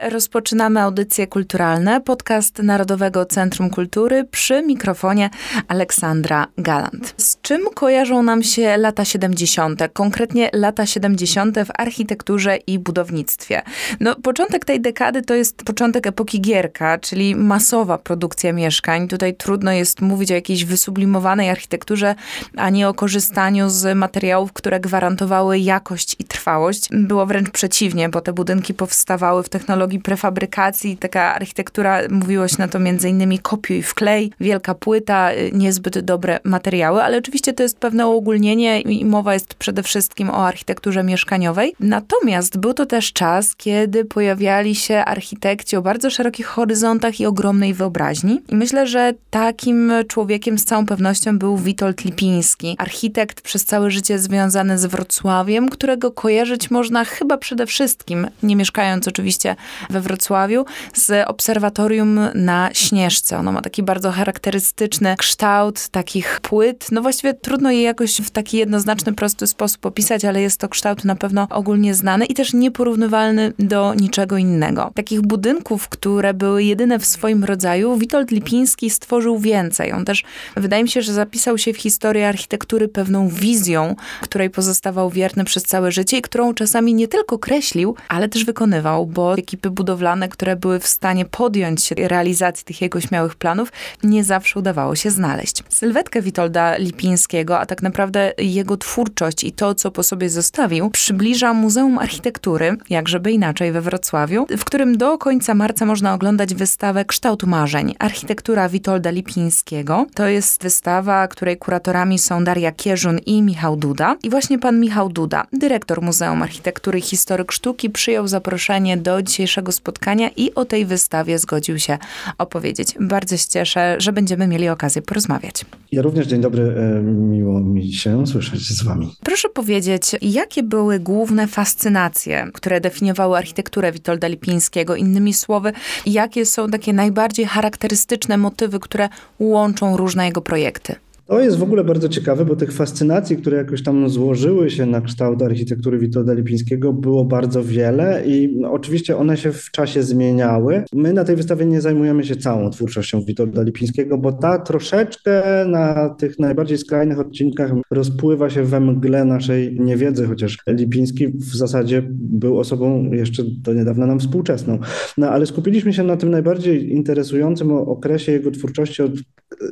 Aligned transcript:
Rozpoczynamy 0.00 0.80
audycje 0.80 1.26
kulturalne, 1.26 2.00
podcast 2.00 2.58
Narodowego 2.58 3.26
Centrum 3.26 3.70
Kultury 3.70 4.24
przy 4.24 4.62
mikrofonie 4.62 5.30
Aleksandra 5.68 6.46
Galant. 6.58 7.14
Z 7.16 7.40
czym 7.40 7.60
kojarzą 7.74 8.22
nam 8.22 8.42
się 8.42 8.76
lata 8.76 9.04
70., 9.04 9.82
konkretnie 9.92 10.50
lata 10.52 10.86
70. 10.86 11.58
w 11.58 11.70
architekturze 11.78 12.56
i 12.56 12.78
budownictwie? 12.78 13.62
No, 14.00 14.16
początek 14.16 14.64
tej 14.64 14.80
dekady 14.80 15.22
to 15.22 15.34
jest 15.34 15.64
początek 15.64 16.06
epoki 16.06 16.40
Gierka, 16.40 16.98
czyli 16.98 17.36
masowa 17.36 17.98
produkcja 17.98 18.52
mieszkań. 18.52 19.08
Tutaj 19.08 19.34
trudno 19.34 19.72
jest 19.72 20.00
mówić 20.00 20.30
o 20.30 20.34
jakiejś 20.34 20.64
wysublimowanej 20.64 21.50
architekturze, 21.50 22.14
a 22.56 22.70
nie 22.70 22.88
o 22.88 22.94
korzystaniu 22.94 23.68
z 23.70 23.96
materiałów, 23.96 24.52
które 24.52 24.80
gwarantowały 24.80 25.58
jakość 25.58 26.16
i 26.18 26.24
trwałość. 26.24 26.88
Było 26.92 27.26
wręcz 27.26 27.50
przeciwnie, 27.50 28.08
bo 28.08 28.20
te 28.20 28.32
budynki 28.32 28.74
powstawały 28.74 29.42
w 29.42 29.48
technologii 29.48 29.87
technologii 29.88 30.00
prefabrykacji, 30.00 30.96
taka 30.96 31.34
architektura, 31.34 32.00
mówiłoś 32.10 32.58
na 32.58 32.68
to 32.68 32.78
między 32.78 33.08
innymi 33.08 33.38
kopiuj 33.38 33.82
w 33.82 33.94
klej, 33.94 34.32
wielka 34.40 34.74
płyta, 34.74 35.32
y, 35.32 35.50
niezbyt 35.52 35.98
dobre 35.98 36.38
materiały, 36.44 37.02
ale 37.02 37.18
oczywiście 37.18 37.52
to 37.52 37.62
jest 37.62 37.78
pewne 37.78 38.06
uogólnienie 38.06 38.80
i 38.80 39.04
mowa 39.04 39.34
jest 39.34 39.54
przede 39.54 39.82
wszystkim 39.82 40.30
o 40.30 40.46
architekturze 40.46 41.04
mieszkaniowej. 41.04 41.74
Natomiast 41.80 42.58
był 42.58 42.74
to 42.74 42.86
też 42.86 43.12
czas, 43.12 43.56
kiedy 43.56 44.04
pojawiali 44.04 44.74
się 44.74 45.04
architekci 45.04 45.76
o 45.76 45.82
bardzo 45.82 46.10
szerokich 46.10 46.46
horyzontach 46.46 47.20
i 47.20 47.26
ogromnej 47.26 47.74
wyobraźni. 47.74 48.40
I 48.48 48.56
myślę, 48.56 48.86
że 48.86 49.12
takim 49.30 49.92
człowiekiem 50.08 50.58
z 50.58 50.64
całą 50.64 50.86
pewnością 50.86 51.38
był 51.38 51.56
Witold 51.56 52.04
Lipiński, 52.04 52.76
architekt 52.78 53.40
przez 53.40 53.64
całe 53.64 53.90
życie 53.90 54.18
związany 54.18 54.78
z 54.78 54.86
Wrocławiem, 54.86 55.68
którego 55.68 56.10
kojarzyć 56.10 56.70
można 56.70 57.04
chyba 57.04 57.36
przede 57.36 57.66
wszystkim, 57.66 58.26
nie 58.42 58.56
mieszkając 58.56 59.08
oczywiście 59.08 59.56
we 59.90 60.00
Wrocławiu 60.00 60.64
z 60.94 61.28
obserwatorium 61.28 62.20
na 62.34 62.70
Śnieżce. 62.72 63.38
Ono 63.38 63.52
ma 63.52 63.62
taki 63.62 63.82
bardzo 63.82 64.10
charakterystyczny 64.10 65.14
kształt 65.18 65.88
takich 65.88 66.40
płyt. 66.40 66.86
No 66.92 67.02
właściwie 67.02 67.34
trudno 67.34 67.70
je 67.70 67.82
jakoś 67.82 68.16
w 68.20 68.30
taki 68.30 68.56
jednoznaczny, 68.56 69.12
prosty 69.12 69.46
sposób 69.46 69.86
opisać, 69.86 70.24
ale 70.24 70.42
jest 70.42 70.60
to 70.60 70.68
kształt 70.68 71.04
na 71.04 71.16
pewno 71.16 71.46
ogólnie 71.50 71.94
znany 71.94 72.24
i 72.24 72.34
też 72.34 72.52
nieporównywalny 72.52 73.52
do 73.58 73.94
niczego 73.94 74.36
innego. 74.36 74.90
Takich 74.94 75.20
budynków, 75.20 75.88
które 75.88 76.34
były 76.34 76.64
jedyne 76.64 76.98
w 76.98 77.06
swoim 77.06 77.44
rodzaju, 77.44 77.96
Witold 77.96 78.30
Lipiński 78.30 78.90
stworzył 78.90 79.38
więcej. 79.38 79.92
On 79.92 80.04
też, 80.04 80.24
wydaje 80.56 80.82
mi 80.82 80.88
się, 80.88 81.02
że 81.02 81.12
zapisał 81.12 81.58
się 81.58 81.72
w 81.72 81.76
historii 81.76 82.22
architektury 82.22 82.88
pewną 82.88 83.28
wizją, 83.28 83.96
której 84.20 84.50
pozostawał 84.50 85.10
wierny 85.10 85.44
przez 85.44 85.62
całe 85.62 85.92
życie 85.92 86.18
i 86.18 86.22
którą 86.22 86.54
czasami 86.54 86.94
nie 86.94 87.08
tylko 87.08 87.38
kreślił, 87.38 87.94
ale 88.08 88.28
też 88.28 88.44
wykonywał, 88.44 89.06
bo 89.06 89.34
ekipy 89.34 89.67
budowlane, 89.70 90.28
które 90.28 90.56
były 90.56 90.80
w 90.80 90.86
stanie 90.86 91.24
podjąć 91.24 91.84
się 91.84 91.94
realizacji 91.94 92.64
tych 92.64 92.82
jego 92.82 93.00
śmiałych 93.00 93.34
planów, 93.34 93.72
nie 94.02 94.24
zawsze 94.24 94.58
udawało 94.58 94.96
się 94.96 95.10
znaleźć. 95.10 95.62
Sylwetkę 95.68 96.22
Witolda 96.22 96.76
Lipińskiego, 96.76 97.58
a 97.58 97.66
tak 97.66 97.82
naprawdę 97.82 98.32
jego 98.38 98.76
twórczość 98.76 99.44
i 99.44 99.52
to, 99.52 99.74
co 99.74 99.90
po 99.90 100.02
sobie 100.02 100.30
zostawił, 100.30 100.90
przybliża 100.90 101.52
Muzeum 101.52 101.98
Architektury, 101.98 102.76
jakżeby 102.90 103.32
inaczej 103.32 103.72
we 103.72 103.80
Wrocławiu, 103.80 104.46
w 104.58 104.64
którym 104.64 104.98
do 104.98 105.18
końca 105.18 105.54
marca 105.54 105.86
można 105.86 106.14
oglądać 106.14 106.54
wystawę 106.54 107.04
Kształt 107.04 107.42
Marzeń, 107.42 107.94
architektura 107.98 108.68
Witolda 108.68 109.10
Lipińskiego. 109.10 110.06
To 110.14 110.26
jest 110.26 110.62
wystawa, 110.62 111.28
której 111.28 111.56
kuratorami 111.56 112.18
są 112.18 112.44
Daria 112.44 112.72
Kierzun 112.72 113.18
i 113.18 113.42
Michał 113.42 113.76
Duda. 113.76 114.16
I 114.22 114.30
właśnie 114.30 114.58
pan 114.58 114.80
Michał 114.80 115.08
Duda, 115.08 115.46
dyrektor 115.52 116.02
Muzeum 116.02 116.42
Architektury 116.42 116.98
i 116.98 117.02
Historyk 117.02 117.52
Sztuki, 117.52 117.90
przyjął 117.90 118.28
zaproszenie 118.28 118.96
do 118.96 119.22
dzisiejszego 119.22 119.57
dzisiejszego 119.58 119.72
spotkania 119.72 120.30
i 120.36 120.54
o 120.54 120.64
tej 120.64 120.86
wystawie 120.86 121.38
zgodził 121.38 121.78
się 121.78 121.98
opowiedzieć. 122.38 122.94
Bardzo 123.00 123.36
się 123.36 123.48
cieszę, 123.48 123.96
że 123.98 124.12
będziemy 124.12 124.46
mieli 124.46 124.68
okazję 124.68 125.02
porozmawiać. 125.02 125.64
Ja 125.92 126.02
również 126.02 126.26
dzień 126.26 126.40
dobry, 126.40 126.62
e, 126.62 127.02
miło 127.02 127.60
mi 127.60 127.92
się 127.92 128.26
słyszeć 128.26 128.60
z 128.60 128.82
wami. 128.82 129.14
Proszę 129.22 129.48
powiedzieć, 129.48 130.16
jakie 130.22 130.62
były 130.62 131.00
główne 131.00 131.46
fascynacje, 131.46 132.50
które 132.54 132.80
definiowały 132.80 133.36
architekturę 133.38 133.92
Witolda 133.92 134.28
Lipińskiego? 134.28 134.96
Innymi 134.96 135.34
słowy, 135.34 135.72
jakie 136.06 136.46
są 136.46 136.70
takie 136.70 136.92
najbardziej 136.92 137.46
charakterystyczne 137.46 138.36
motywy, 138.36 138.80
które 138.80 139.08
łączą 139.38 139.96
różne 139.96 140.26
jego 140.26 140.40
projekty? 140.40 140.94
To 141.28 141.40
jest 141.40 141.58
w 141.58 141.62
ogóle 141.62 141.84
bardzo 141.84 142.08
ciekawe, 142.08 142.44
bo 142.44 142.56
tych 142.56 142.72
fascynacji, 142.72 143.36
które 143.36 143.56
jakoś 143.56 143.82
tam 143.82 144.08
złożyły 144.08 144.70
się 144.70 144.86
na 144.86 145.00
kształt 145.00 145.42
architektury 145.42 145.98
Witolda 145.98 146.32
Lipińskiego 146.32 146.92
było 146.92 147.24
bardzo 147.24 147.64
wiele 147.64 148.22
i 148.26 148.62
oczywiście 148.64 149.16
one 149.16 149.36
się 149.36 149.52
w 149.52 149.70
czasie 149.70 150.02
zmieniały. 150.02 150.84
My 150.92 151.12
na 151.12 151.24
tej 151.24 151.36
wystawie 151.36 151.66
nie 151.66 151.80
zajmujemy 151.80 152.24
się 152.24 152.36
całą 152.36 152.70
twórczością 152.70 153.24
Witolda 153.24 153.62
Lipińskiego, 153.62 154.18
bo 154.18 154.32
ta 154.32 154.58
troszeczkę 154.58 155.42
na 155.66 156.14
tych 156.18 156.38
najbardziej 156.38 156.78
skrajnych 156.78 157.18
odcinkach 157.18 157.72
rozpływa 157.90 158.50
się 158.50 158.64
we 158.64 158.80
mgle 158.80 159.24
naszej 159.24 159.80
niewiedzy, 159.80 160.26
chociaż 160.26 160.58
Lipiński 160.66 161.28
w 161.28 161.56
zasadzie 161.56 162.02
był 162.10 162.58
osobą 162.58 163.10
jeszcze 163.12 163.42
do 163.62 163.74
niedawna 163.74 164.06
nam 164.06 164.20
współczesną. 164.20 164.78
No 165.18 165.30
ale 165.30 165.46
skupiliśmy 165.46 165.92
się 165.92 166.02
na 166.02 166.16
tym 166.16 166.30
najbardziej 166.30 166.92
interesującym 166.92 167.72
okresie 167.72 168.32
jego 168.32 168.50
twórczości 168.50 169.02
od 169.02 169.12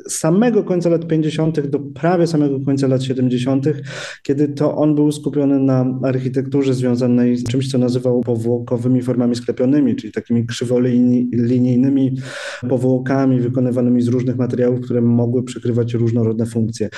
samego 0.09 0.65
końca 0.65 0.89
lat 0.89 1.07
50. 1.07 1.46
do 1.53 1.79
prawie 1.79 2.27
samego 2.27 2.61
końca 2.61 2.87
lat 2.87 3.03
70., 3.03 3.67
kiedy 4.23 4.49
to 4.49 4.77
on 4.77 4.95
był 4.95 5.13
skupiony 5.13 5.59
na 5.59 5.99
architekturze 6.03 6.75
związanej 6.75 7.37
z 7.37 7.45
czymś, 7.45 7.71
co 7.71 7.79
nazywał 7.79 8.21
powłokowymi 8.21 9.03
formami 9.03 9.37
sklepionymi, 9.37 9.97
czyli 9.97 10.13
takimi 10.13 10.47
krzywolinijnymi 10.47 12.17
powłokami 12.69 13.41
wykonywanymi 13.41 14.03
z 14.03 14.09
różnych 14.09 14.37
materiałów, 14.37 14.81
które 14.81 15.01
mogły 15.01 15.43
przykrywać 15.43 15.95
różnorodne 15.95 16.47
funkcje. 16.47 16.89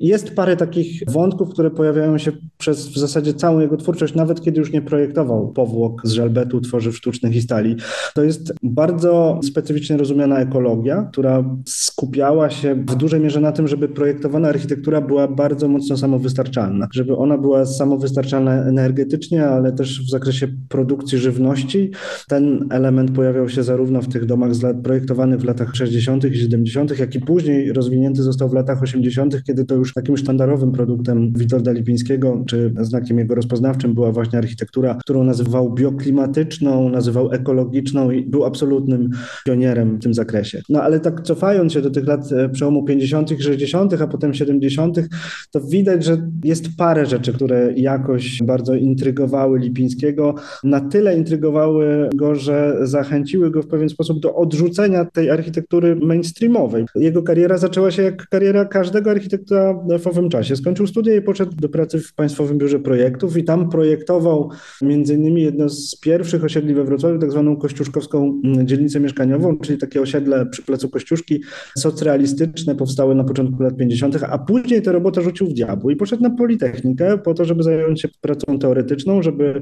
Jest 0.00 0.34
parę 0.34 0.56
takich 0.56 1.02
wątków, 1.08 1.50
które 1.50 1.70
pojawiają 1.70 2.18
się 2.18 2.32
przez 2.58 2.88
w 2.88 2.98
zasadzie 2.98 3.34
całą 3.34 3.60
jego 3.60 3.76
twórczość, 3.76 4.14
nawet 4.14 4.40
kiedy 4.40 4.58
już 4.58 4.72
nie 4.72 4.82
projektował 4.82 5.52
powłok 5.52 6.02
z 6.04 6.10
żelbetu, 6.10 6.60
tworzyw 6.60 6.96
sztucznych 6.96 7.36
i 7.36 7.42
stali. 7.42 7.76
To 8.14 8.24
jest 8.24 8.52
bardzo 8.62 9.40
specyficznie 9.42 9.96
rozumiana 9.96 10.38
ekologia, 10.38 11.08
która 11.12 11.44
skupiała 11.66 12.50
się 12.50 12.74
w 12.74 12.94
dużej 12.94 13.20
mierze 13.20 13.40
na 13.40 13.52
tym, 13.52 13.68
żeby 13.68 13.88
projektowana 13.96 14.48
architektura 14.48 15.00
była 15.00 15.28
bardzo 15.28 15.68
mocno 15.68 15.96
samowystarczalna, 15.96 16.88
żeby 16.92 17.16
ona 17.16 17.38
była 17.38 17.66
samowystarczalna 17.66 18.64
energetycznie, 18.64 19.46
ale 19.46 19.72
też 19.72 20.06
w 20.06 20.10
zakresie 20.10 20.48
produkcji 20.68 21.18
żywności. 21.18 21.90
Ten 22.28 22.66
element 22.70 23.10
pojawiał 23.10 23.48
się 23.48 23.62
zarówno 23.62 24.02
w 24.02 24.08
tych 24.08 24.26
domach 24.26 24.50
projektowanych 24.82 25.40
w 25.40 25.44
latach 25.44 25.74
60. 25.74 26.24
i 26.24 26.38
70., 26.38 26.98
jak 26.98 27.14
i 27.14 27.20
później 27.20 27.72
rozwinięty 27.72 28.22
został 28.22 28.48
w 28.48 28.54
latach 28.54 28.82
80., 28.82 29.42
kiedy 29.46 29.64
to 29.64 29.74
już 29.74 29.94
takim 29.94 30.16
sztandarowym 30.16 30.72
produktem 30.72 31.32
Witolda 31.32 31.72
Lipińskiego, 31.72 32.44
czy 32.46 32.74
znakiem 32.80 33.18
jego 33.18 33.34
rozpoznawczym 33.34 33.94
była 33.94 34.12
właśnie 34.12 34.38
architektura, 34.38 34.94
którą 34.94 35.24
nazywał 35.24 35.74
bioklimatyczną, 35.74 36.88
nazywał 36.88 37.32
ekologiczną 37.32 38.10
i 38.10 38.26
był 38.26 38.44
absolutnym 38.44 39.10
pionierem 39.44 39.96
w 39.96 40.02
tym 40.02 40.14
zakresie. 40.14 40.62
No 40.68 40.82
ale 40.82 41.00
tak 41.00 41.22
cofając 41.22 41.72
się 41.72 41.80
do 41.80 41.90
tych 41.90 42.06
lat 42.06 42.26
E, 42.32 42.48
przełomu 42.48 42.84
50., 42.84 43.30
60., 43.40 43.85
a 43.94 44.06
potem 44.06 44.34
70., 44.34 45.08
to 45.50 45.60
widać, 45.60 46.04
że 46.04 46.30
jest 46.44 46.66
parę 46.78 47.06
rzeczy, 47.06 47.32
które 47.32 47.72
jakoś 47.76 48.42
bardzo 48.42 48.74
intrygowały 48.74 49.58
Lipińskiego. 49.58 50.34
Na 50.64 50.80
tyle 50.80 51.16
intrygowały 51.16 52.08
go, 52.14 52.34
że 52.34 52.76
zachęciły 52.82 53.50
go 53.50 53.62
w 53.62 53.66
pewien 53.66 53.88
sposób 53.88 54.20
do 54.20 54.34
odrzucenia 54.34 55.04
tej 55.04 55.30
architektury 55.30 55.96
mainstreamowej. 55.96 56.84
Jego 56.94 57.22
kariera 57.22 57.58
zaczęła 57.58 57.90
się 57.90 58.02
jak 58.02 58.28
kariera 58.28 58.64
każdego 58.64 59.10
architekta 59.10 59.74
w 59.98 60.06
owym 60.06 60.28
czasie. 60.28 60.56
Skończył 60.56 60.86
studia 60.86 61.16
i 61.16 61.22
poszedł 61.22 61.56
do 61.56 61.68
pracy 61.68 62.00
w 62.00 62.14
Państwowym 62.14 62.58
Biurze 62.58 62.78
Projektów 62.78 63.36
i 63.36 63.44
tam 63.44 63.70
projektował 63.70 64.50
między 64.82 65.14
innymi 65.14 65.42
jedno 65.42 65.68
z 65.68 65.96
pierwszych 66.00 66.44
osiedli 66.44 66.74
we 66.74 66.84
Wrocławiu, 66.84 67.18
tak 67.18 67.30
zwaną 67.30 67.56
kościuszkowską 67.56 68.40
dzielnicę 68.64 69.00
mieszkaniową, 69.00 69.58
czyli 69.58 69.78
takie 69.78 70.00
osiedle 70.00 70.46
przy 70.46 70.62
Placu 70.62 70.88
Kościuszki, 70.88 71.42
socrealistyczne 71.78 72.16
realistyczne 72.36 72.74
powstały 72.74 73.14
na 73.14 73.24
początku 73.24 73.62
lat 73.62 73.75
50., 73.76 74.18
a 74.30 74.38
później 74.38 74.82
tę 74.82 74.92
robotę 74.92 75.22
rzucił 75.22 75.46
w 75.46 75.52
diabło 75.52 75.90
i 75.90 75.96
poszedł 75.96 76.22
na 76.22 76.30
Politechnikę 76.30 77.18
po 77.18 77.34
to, 77.34 77.44
żeby 77.44 77.62
zająć 77.62 78.02
się 78.02 78.08
pracą 78.20 78.58
teoretyczną, 78.58 79.22
żeby 79.22 79.60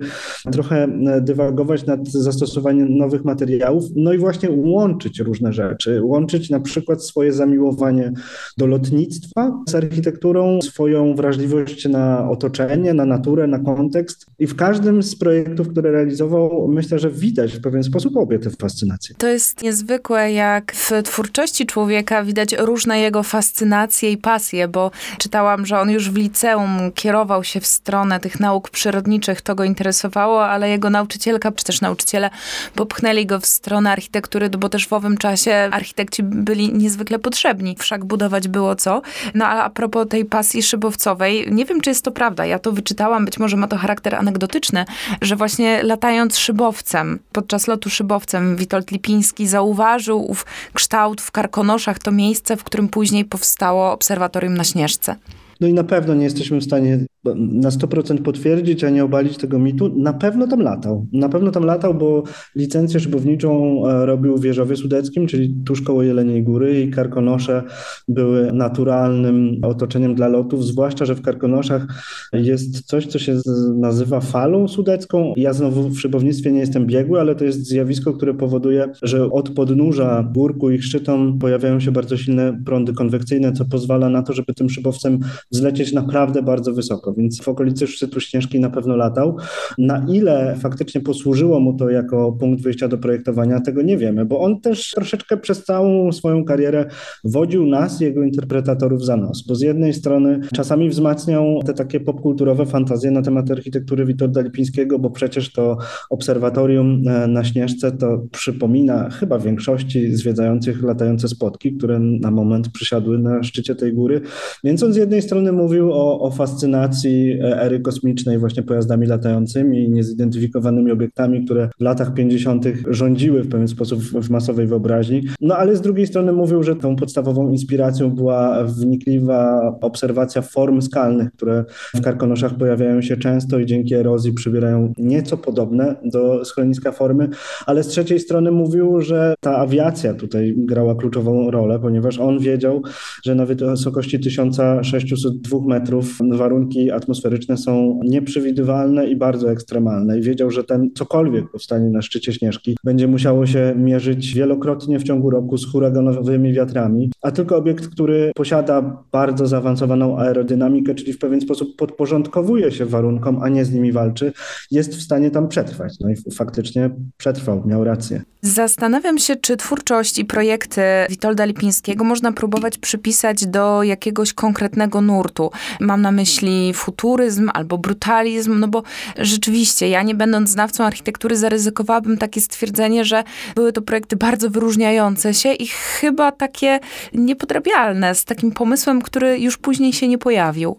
trochę 0.53 0.89
dywagować 1.21 1.87
nad 1.87 2.09
zastosowaniem 2.09 2.97
nowych 2.97 3.25
materiałów, 3.25 3.85
no 3.97 4.13
i 4.13 4.19
właśnie 4.19 4.49
łączyć 4.51 5.21
różne 5.21 5.53
rzeczy, 5.53 6.03
łączyć 6.03 6.51
na 6.51 6.61
przykład 6.61 7.05
swoje 7.05 7.33
zamiłowanie 7.33 8.13
do 8.59 8.67
lotnictwa 8.67 9.63
z 9.69 9.75
architekturą, 9.75 10.59
swoją 10.63 11.15
wrażliwość 11.15 11.89
na 11.89 12.31
otoczenie, 12.31 12.95
na 12.95 13.05
naturę, 13.05 13.47
na 13.47 13.59
kontekst 13.59 14.27
i 14.39 14.47
w 14.47 14.57
każdym 14.57 15.03
z 15.03 15.17
projektów, 15.17 15.69
które 15.69 15.91
realizował, 15.91 16.69
myślę, 16.69 16.99
że 16.99 17.11
widać 17.11 17.53
w 17.53 17.61
pewien 17.61 17.83
sposób 17.83 18.17
obie 18.17 18.39
te 18.39 18.51
fascynacje. 18.51 19.15
To 19.19 19.29
jest 19.29 19.63
niezwykłe, 19.63 20.33
jak 20.33 20.73
w 20.75 20.91
twórczości 21.05 21.67
człowieka 21.67 22.25
widać 22.25 22.57
różne 22.59 23.01
jego 23.01 23.23
fascynacje 23.23 24.04
pasję 24.05 24.13
i 24.13 24.19
pasję, 24.19 24.69
bo 24.69 24.91
czytałam, 25.19 25.67
że 25.67 25.81
on 25.81 25.91
już 25.91 26.11
w 26.11 26.17
liceum 26.17 26.93
kierował 26.95 27.45
się 27.45 27.61
w 27.61 27.67
stronę 27.67 28.21
tych 28.21 28.41
nauk 28.41 28.71
przyrodniczych, 28.71 29.41
to 29.41 29.55
go 29.55 29.65
interesowało, 29.65 30.47
ale 30.47 30.69
jego 30.69 30.91
nauczycielka, 30.91 31.53
czy 31.53 31.65
też 31.65 31.81
nauczyciele 31.81 32.31
popchnęli 32.75 33.27
go 33.27 33.41
w 33.41 33.47
stronę 33.47 33.93
architektury, 33.93 34.51
bo 34.51 34.69
też 34.69 34.89
w 34.89 34.93
owym 34.93 35.17
czasie 35.17 35.69
architekci 35.73 36.23
byli 36.23 36.73
niezwykle 36.73 37.19
potrzebni. 37.19 37.77
Wszak 37.79 38.05
budować 38.05 38.49
było 38.49 38.77
co. 38.77 39.03
No 39.35 39.47
ale 39.47 39.63
a 39.63 39.71
propos 39.71 40.09
tej 40.09 40.25
pasji 40.25 40.63
szybowcowej, 40.63 41.47
nie 41.51 41.65
wiem, 41.65 41.81
czy 41.81 41.91
jest 41.91 42.05
to 42.05 42.11
prawda. 42.11 42.47
Ja 42.47 42.59
to 42.59 42.73
wyczytałam, 42.73 43.25
być 43.25 43.39
może 43.39 43.57
ma 43.57 43.69
to 43.69 43.77
charakter 43.77 44.15
anegdotyczny, 44.15 44.85
że 45.23 45.37
właśnie 45.37 45.83
latając 45.83 46.39
szybowcem, 46.39 47.19
podczas 47.33 47.67
lotu 47.67 47.91
szybowcem 47.91 48.57
Witold 48.57 48.91
Lipiński 48.91 49.47
zauważył 49.47 50.31
ów 50.31 50.47
kształt 50.75 51.21
w 51.21 51.31
Karkonoszach, 51.31 51.99
to 51.99 52.11
miejsce, 52.11 52.57
w 52.57 52.65
którym 52.65 52.89
później 52.89 53.25
powstało 53.25 53.84
obserwatorium 53.93 54.55
na 54.55 54.65
Śnieżce. 54.65 55.17
No 55.61 55.67
i 55.69 55.73
na 55.73 55.85
pewno 55.85 56.15
nie 56.15 56.25
jesteśmy 56.25 56.61
w 56.61 56.65
stanie 56.65 56.99
na 57.35 57.71
100% 57.71 58.23
potwierdzić, 58.23 58.85
a 58.85 58.91
nie 58.91 59.05
obalić 59.05 59.37
tego 59.37 59.59
mitu. 59.59 59.93
Na 59.97 60.13
pewno 60.13 60.47
tam 60.47 60.61
latał. 60.61 61.07
Na 61.13 61.29
pewno 61.29 61.51
tam 61.51 61.65
latał, 61.65 61.95
bo 61.95 62.23
licencję 62.57 63.01
szybowniczą 63.01 63.83
e, 63.87 64.07
robił 64.07 64.37
w 64.37 64.43
Wieżowie 64.43 64.77
Sudeckim, 64.77 65.27
czyli 65.27 65.55
tuż 65.67 65.83
koło 65.83 66.03
Jeleniej 66.03 66.43
Góry 66.43 66.81
i 66.81 66.91
Karkonosze 66.91 67.63
były 68.09 68.53
naturalnym 68.53 69.61
otoczeniem 69.63 70.15
dla 70.15 70.29
lotów, 70.29 70.65
zwłaszcza, 70.65 71.05
że 71.05 71.15
w 71.15 71.23
Karkonoszach 71.23 71.87
jest 72.33 72.81
coś, 72.87 73.07
co 73.07 73.19
się 73.19 73.41
nazywa 73.75 74.21
falą 74.21 74.69
sudecką. 74.69 75.33
Ja 75.37 75.53
znowu 75.53 75.89
w 75.89 76.01
szybownictwie 76.01 76.53
nie 76.53 76.61
jestem 76.61 76.87
biegły, 76.87 77.21
ale 77.21 77.35
to 77.35 77.45
jest 77.45 77.67
zjawisko, 77.67 78.13
które 78.13 78.35
powoduje, 78.35 78.89
że 79.03 79.31
od 79.31 79.51
podnóża 79.51 80.31
górku 80.35 80.71
i 80.71 80.83
szczytom 80.83 81.39
pojawiają 81.39 81.81
się 81.81 81.93
bardzo 81.93 82.17
silne 82.17 82.63
prądy 82.65 82.93
konwekcyjne, 82.93 83.53
co 83.53 83.65
pozwala 83.65 84.09
na 84.09 84.23
to, 84.23 84.33
żeby 84.33 84.55
tym 84.55 84.71
szybowcem 84.71 85.19
zlecieć 85.51 85.93
naprawdę 85.93 86.43
bardzo 86.43 86.73
wysoko, 86.73 87.14
więc 87.15 87.43
w 87.43 87.49
okolicy 87.49 87.87
szczytu 87.87 88.21
Śnieżki 88.21 88.61
na 88.61 88.71
pewno 88.71 88.97
latał. 88.97 89.37
Na 89.79 90.07
ile 90.09 90.57
faktycznie 90.61 91.01
posłużyło 91.01 91.61
mu 91.61 91.75
to 91.77 91.91
jako 91.91 92.33
punkt 92.33 92.63
wyjścia 92.63 92.89
do 92.89 92.99
projektowania, 92.99 93.61
tego 93.61 93.83
nie 93.83 93.99
wiemy, 93.99 94.25
bo 94.25 94.41
on 94.41 94.61
też 94.61 94.91
troszeczkę 94.91 95.37
przez 95.37 95.65
całą 95.65 96.13
swoją 96.13 96.45
karierę 96.45 96.87
wodził 97.25 97.67
nas, 97.67 98.01
jego 98.01 98.23
interpretatorów 98.23 99.05
za 99.05 99.17
nos, 99.17 99.47
bo 99.49 99.55
z 99.55 99.61
jednej 99.61 99.95
strony 99.95 100.41
czasami 100.55 100.89
wzmacniał 100.89 101.63
te 101.67 101.75
takie 101.75 102.01
popkulturowe 102.01 102.67
fantazje 102.67 103.11
na 103.11 103.23
temat 103.23 103.51
architektury 103.51 104.05
Witolda 104.07 104.41
Lipińskiego, 104.41 104.99
bo 104.99 105.11
przecież 105.11 105.53
to 105.53 105.77
obserwatorium 106.11 107.09
e, 107.09 107.27
na 107.27 107.45
Śnieżce 107.45 107.93
to 107.93 108.23
przypomina 108.33 109.11
chyba 109.11 109.39
większości 109.39 110.17
zwiedzających 110.17 110.83
latające 110.83 111.29
spotki, 111.29 111.77
które 111.77 111.99
na 111.99 112.31
moment 112.31 112.69
przysiadły 112.69 113.19
na 113.19 113.43
szczycie 113.43 113.75
tej 113.75 113.93
góry, 113.93 114.21
więc 114.65 114.83
on 114.83 114.93
z 114.93 114.97
jednej 114.97 115.23
strony 115.23 115.53
mówił 115.53 115.93
o, 115.93 116.21
o 116.21 116.31
fascynacji 116.31 117.04
e, 117.05 117.61
ery 117.61 117.81
kosmicznej 117.81 118.39
właśnie 118.39 118.63
pojazdami 118.63 119.07
latającymi, 119.07 119.91
niezidentyfikowanymi 119.91 120.91
obiektami, 120.91 121.45
które 121.45 121.69
w 121.79 121.83
latach 121.83 122.15
50. 122.15 122.65
rządziły 122.89 123.43
w 123.43 123.49
pewien 123.49 123.69
sposób 123.69 124.01
w, 124.01 124.31
masowej 124.31 124.67
wyobraźni. 124.67 125.23
No 125.41 125.57
ale 125.57 125.77
z 125.77 125.81
drugiej 125.81 126.07
strony 126.07 126.33
mówił, 126.33 126.63
że 126.63 126.77
tą 126.77 126.97
podstawową 126.97 127.51
inspiracją 127.51 128.11
była 128.11 128.65
wnikliwa 128.65 129.73
obserwacja 129.81 130.43
form 130.43 130.83
skalnych, 130.83 131.33
które 131.33 131.65
w 131.95 132.01
Karkonoszach 132.01 132.55
pojawiają 132.55 133.03
się 133.03 133.17
często 133.17 133.59
i 133.59 133.67
dzięki 133.67 133.95
erozji 133.95 134.33
przybierają 134.33 134.93
nieco 134.99 135.37
podobne 135.37 135.97
do 136.05 136.45
schroniska 136.45 136.93
formy, 136.93 137.29
ale 137.67 137.83
z 137.83 137.87
trzeciej 137.87 138.21
strony 138.21 138.51
mówił, 138.51 139.01
że 139.01 139.35
ta 139.41 139.57
awiacja 139.57 140.15
tutaj 140.15 140.55
grała 140.57 140.95
kluczową 140.95 141.51
rolę, 141.51 141.79
ponieważ 141.79 142.19
on 142.19 142.39
wiedział, 142.39 142.83
że 143.25 143.35
na 143.35 143.47
wysokości 143.47 144.21
1600 144.21 145.41
dwóch 145.41 145.67
metrów 145.67 146.19
warunki 146.33 146.91
atmosferyczne 146.95 147.57
są 147.57 148.01
nieprzewidywalne 148.05 149.07
i 149.07 149.17
bardzo 149.17 149.51
ekstremalne. 149.51 150.19
I 150.19 150.23
wiedział, 150.23 150.51
że 150.51 150.65
ten 150.65 150.91
cokolwiek 150.95 151.51
powstanie 151.51 151.91
na 151.91 152.03
szczycie 152.03 152.33
Śnieżki 152.33 152.77
będzie 152.85 153.09
musiało 153.09 153.47
się 153.47 153.75
mierzyć 153.77 154.35
wielokrotnie 154.35 154.99
w 154.99 155.03
ciągu 155.03 155.31
roku 155.31 155.59
z 155.59 155.73
huraganowymi 155.73 156.53
wiatrami, 156.53 157.11
a 157.23 157.31
tylko 157.31 157.57
obiekt, 157.57 157.89
który 157.89 158.33
posiada 158.35 159.05
bardzo 159.13 159.47
zaawansowaną 159.47 160.19
aerodynamikę, 160.19 160.95
czyli 160.95 161.13
w 161.13 161.19
pewien 161.19 161.41
sposób 161.41 161.77
podporządkowuje 161.77 162.73
się 162.73 162.87
warunkom, 162.87 163.43
a 163.43 163.49
nie 163.49 163.65
z 163.65 163.73
nimi 163.73 163.93
walczy, 163.93 164.33
jest 164.71 164.97
w 164.97 165.03
stanie 165.03 165.31
tam 165.31 165.49
przetrwać. 165.49 165.95
No 166.01 166.11
i 166.11 166.15
faktycznie 166.35 166.91
przetrwał, 167.17 167.63
miał 167.67 167.85
rację. 167.85 168.23
Zastanawiam 168.43 169.19
się, 169.19 169.37
czy 169.37 169.57
twórczość 169.57 170.19
i 170.19 170.25
projekty 170.25 170.81
Witolda 171.11 171.45
Lipińskiego 171.45 172.05
można 172.05 172.33
próbować 172.33 172.79
przypisać 172.79 173.47
do 173.47 173.83
jakiegoś 173.83 174.33
konkretnego 174.33 175.01
nurtu. 175.01 175.51
Mam 175.81 176.03
na 176.03 176.13
myśli 176.13 176.73
futuryzm 176.85 177.51
albo 177.55 177.79
brutalizm, 177.79 178.59
no 178.61 178.69
bo 178.69 178.83
rzeczywiście 179.19 179.89
ja 179.89 180.03
nie 180.03 180.15
będąc 180.15 180.51
znawcą 180.51 180.85
architektury 180.85 181.37
zaryzykowałabym 181.37 182.19
takie 182.19 182.41
stwierdzenie, 182.41 183.05
że 183.05 183.25
były 183.55 183.73
to 183.73 183.83
projekty 183.83 184.17
bardzo 184.17 184.51
wyróżniające 184.51 185.35
się 185.35 185.53
i 185.53 185.67
chyba 185.67 186.33
takie 186.33 186.81
niepodrabialne, 187.13 188.15
z 188.15 188.25
takim 188.25 188.53
pomysłem, 188.53 189.03
który 189.03 189.39
już 189.39 189.57
później 189.57 189.93
się 189.93 190.09
nie 190.09 190.19
pojawił. 190.19 190.77